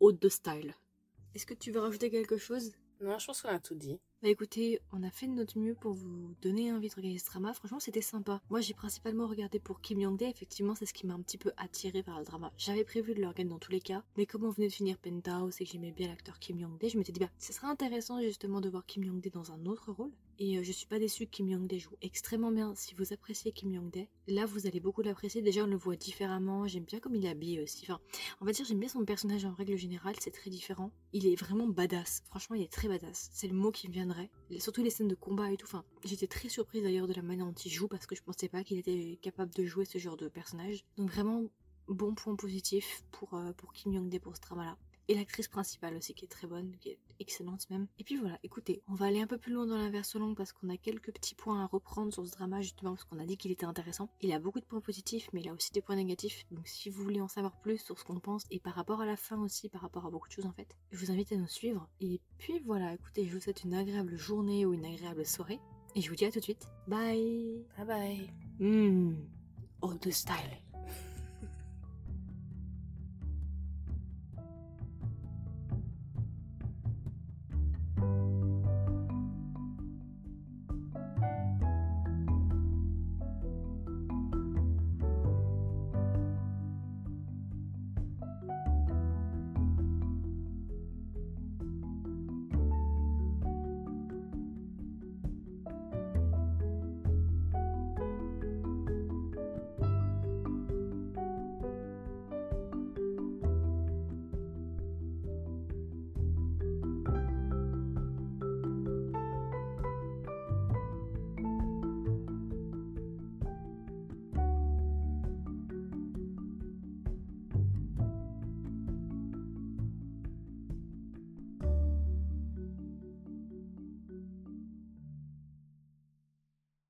haute 0.00 0.20
de 0.20 0.28
style. 0.28 0.74
Est-ce 1.34 1.46
que 1.46 1.54
tu 1.54 1.70
veux 1.70 1.80
rajouter 1.80 2.10
quelque 2.10 2.38
chose? 2.38 2.72
Non, 3.00 3.18
je 3.18 3.26
pense 3.26 3.40
qu'on 3.40 3.48
a 3.48 3.58
tout 3.58 3.74
dit. 3.74 3.98
bah 4.22 4.28
écoutez, 4.28 4.78
on 4.92 5.02
a 5.02 5.10
fait 5.10 5.26
de 5.26 5.32
notre 5.32 5.58
mieux 5.58 5.74
pour 5.74 5.94
vous 5.94 6.34
donner 6.42 6.70
envie 6.70 6.90
de 6.90 6.94
regarder 6.94 7.18
ce 7.18 7.24
drama. 7.24 7.54
Franchement, 7.54 7.80
c'était 7.80 8.02
sympa. 8.02 8.42
Moi, 8.50 8.60
j'ai 8.60 8.74
principalement 8.74 9.26
regardé 9.26 9.58
pour 9.58 9.80
Kim 9.80 10.00
Young-dae. 10.00 10.28
Effectivement, 10.28 10.74
c'est 10.74 10.84
ce 10.84 10.92
qui 10.92 11.06
m'a 11.06 11.14
un 11.14 11.22
petit 11.22 11.38
peu 11.38 11.50
attiré 11.56 12.02
vers 12.02 12.18
le 12.18 12.26
drama. 12.26 12.52
J'avais 12.58 12.84
prévu 12.84 13.14
de 13.14 13.20
le 13.20 13.28
regarder 13.28 13.48
dans 13.48 13.58
tous 13.58 13.72
les 13.72 13.80
cas, 13.80 14.02
mais 14.18 14.26
comme 14.26 14.44
on 14.44 14.50
venait 14.50 14.68
de 14.68 14.72
finir 14.72 14.98
Penthouse 14.98 15.60
et 15.60 15.64
que 15.64 15.70
j'aimais 15.70 15.92
bien 15.92 16.08
l'acteur 16.08 16.38
Kim 16.38 16.58
Young-dae, 16.58 16.90
je 16.90 16.98
m'étais 16.98 17.12
dit 17.12 17.20
bah, 17.20 17.30
ce 17.38 17.54
serait 17.54 17.68
intéressant 17.68 18.20
justement 18.20 18.60
de 18.60 18.68
voir 18.68 18.84
Kim 18.84 19.02
Young-dae 19.02 19.30
dans 19.30 19.50
un 19.50 19.64
autre 19.64 19.92
rôle. 19.92 20.12
Et 20.42 20.56
euh, 20.56 20.62
je 20.62 20.72
suis 20.72 20.86
pas 20.86 20.98
déçue 20.98 21.26
que 21.26 21.32
Kim 21.32 21.50
Young-dae 21.50 21.78
joue 21.78 21.94
extrêmement 22.00 22.50
bien. 22.50 22.74
Si 22.74 22.94
vous 22.94 23.12
appréciez 23.12 23.52
Kim 23.52 23.70
Young-dae, 23.70 24.08
là 24.26 24.46
vous 24.46 24.66
allez 24.66 24.80
beaucoup 24.80 25.02
l'apprécier. 25.02 25.42
Déjà, 25.42 25.64
on 25.64 25.66
le 25.66 25.76
voit 25.76 25.96
différemment. 25.96 26.66
J'aime 26.66 26.84
bien 26.84 26.98
comme 26.98 27.14
il 27.14 27.26
est 27.26 27.28
habillé 27.28 27.60
aussi. 27.60 27.84
Enfin, 27.84 28.00
on 28.40 28.46
va 28.46 28.52
dire 28.52 28.64
j'aime 28.64 28.80
bien 28.80 28.88
son 28.88 29.04
personnage 29.04 29.44
en 29.44 29.52
règle 29.52 29.76
générale. 29.76 30.14
C'est 30.18 30.30
très 30.30 30.48
différent. 30.48 30.92
Il 31.12 31.26
est 31.26 31.36
vraiment 31.36 31.68
badass. 31.68 32.22
Franchement, 32.24 32.56
il 32.56 32.62
est 32.62 32.72
très 32.72 32.88
badass. 32.88 33.28
C'est 33.34 33.48
le 33.48 33.54
mot 33.54 33.70
qui 33.70 33.88
me 33.88 33.92
viendrait. 33.92 34.30
Surtout 34.58 34.82
les 34.82 34.88
scènes 34.88 35.08
de 35.08 35.14
combat 35.14 35.52
et 35.52 35.58
tout. 35.58 35.66
Enfin, 35.66 35.84
j'étais 36.04 36.26
très 36.26 36.48
surprise 36.48 36.84
d'ailleurs 36.84 37.06
de 37.06 37.12
la 37.12 37.22
manière 37.22 37.44
dont 37.44 37.52
il 37.52 37.70
joue 37.70 37.86
parce 37.86 38.06
que 38.06 38.16
je 38.16 38.22
pensais 38.22 38.48
pas 38.48 38.64
qu'il 38.64 38.78
était 38.78 39.18
capable 39.20 39.52
de 39.52 39.64
jouer 39.66 39.84
ce 39.84 39.98
genre 39.98 40.16
de 40.16 40.28
personnage. 40.28 40.86
Donc 40.96 41.10
vraiment 41.10 41.44
bon 41.86 42.14
point 42.14 42.36
positif 42.36 43.04
pour, 43.10 43.34
euh, 43.34 43.52
pour 43.52 43.74
Kim 43.74 43.92
Young-dae 43.92 44.20
pour 44.20 44.34
ce 44.36 44.40
drama-là. 44.40 44.78
Et 45.10 45.16
l'actrice 45.16 45.48
principale 45.48 45.96
aussi 45.96 46.14
qui 46.14 46.24
est 46.24 46.28
très 46.28 46.46
bonne, 46.46 46.70
qui 46.78 46.90
est 46.90 46.98
excellente 47.18 47.68
même. 47.68 47.88
Et 47.98 48.04
puis 48.04 48.14
voilà, 48.14 48.38
écoutez, 48.44 48.80
on 48.86 48.94
va 48.94 49.06
aller 49.06 49.20
un 49.20 49.26
peu 49.26 49.38
plus 49.38 49.52
loin 49.52 49.66
dans 49.66 49.76
la 49.76 49.90
version 49.90 50.20
longue 50.20 50.36
parce 50.36 50.52
qu'on 50.52 50.68
a 50.68 50.76
quelques 50.76 51.12
petits 51.12 51.34
points 51.34 51.64
à 51.64 51.66
reprendre 51.66 52.12
sur 52.12 52.24
ce 52.24 52.30
drama 52.30 52.60
justement 52.60 52.92
parce 52.92 53.02
qu'on 53.02 53.18
a 53.18 53.26
dit 53.26 53.36
qu'il 53.36 53.50
était 53.50 53.66
intéressant. 53.66 54.08
Il 54.20 54.32
a 54.32 54.38
beaucoup 54.38 54.60
de 54.60 54.64
points 54.64 54.80
positifs 54.80 55.28
mais 55.32 55.40
il 55.40 55.48
a 55.48 55.52
aussi 55.52 55.72
des 55.72 55.80
points 55.80 55.96
négatifs. 55.96 56.46
Donc 56.52 56.68
si 56.68 56.90
vous 56.90 57.02
voulez 57.02 57.20
en 57.20 57.26
savoir 57.26 57.60
plus 57.60 57.78
sur 57.78 57.98
ce 57.98 58.04
qu'on 58.04 58.20
pense 58.20 58.44
et 58.52 58.60
par 58.60 58.74
rapport 58.74 59.00
à 59.00 59.04
la 59.04 59.16
fin 59.16 59.36
aussi, 59.42 59.68
par 59.68 59.80
rapport 59.80 60.06
à 60.06 60.10
beaucoup 60.10 60.28
de 60.28 60.32
choses 60.32 60.46
en 60.46 60.52
fait, 60.52 60.76
je 60.92 61.04
vous 61.04 61.10
invite 61.10 61.32
à 61.32 61.36
nous 61.36 61.48
suivre. 61.48 61.88
Et 62.00 62.20
puis 62.38 62.60
voilà, 62.60 62.94
écoutez, 62.94 63.24
je 63.24 63.34
vous 63.34 63.40
souhaite 63.40 63.64
une 63.64 63.74
agréable 63.74 64.16
journée 64.16 64.64
ou 64.64 64.74
une 64.74 64.84
agréable 64.84 65.26
soirée. 65.26 65.58
Et 65.96 66.02
je 66.02 66.08
vous 66.08 66.14
dis 66.14 66.24
à 66.24 66.30
tout 66.30 66.38
de 66.38 66.44
suite. 66.44 66.68
Bye 66.86 67.66
Bye 67.76 67.84
bye. 67.84 68.30
Mmh. 68.60 69.16
Oh, 69.82 69.92
de 69.92 70.10
style. 70.12 70.69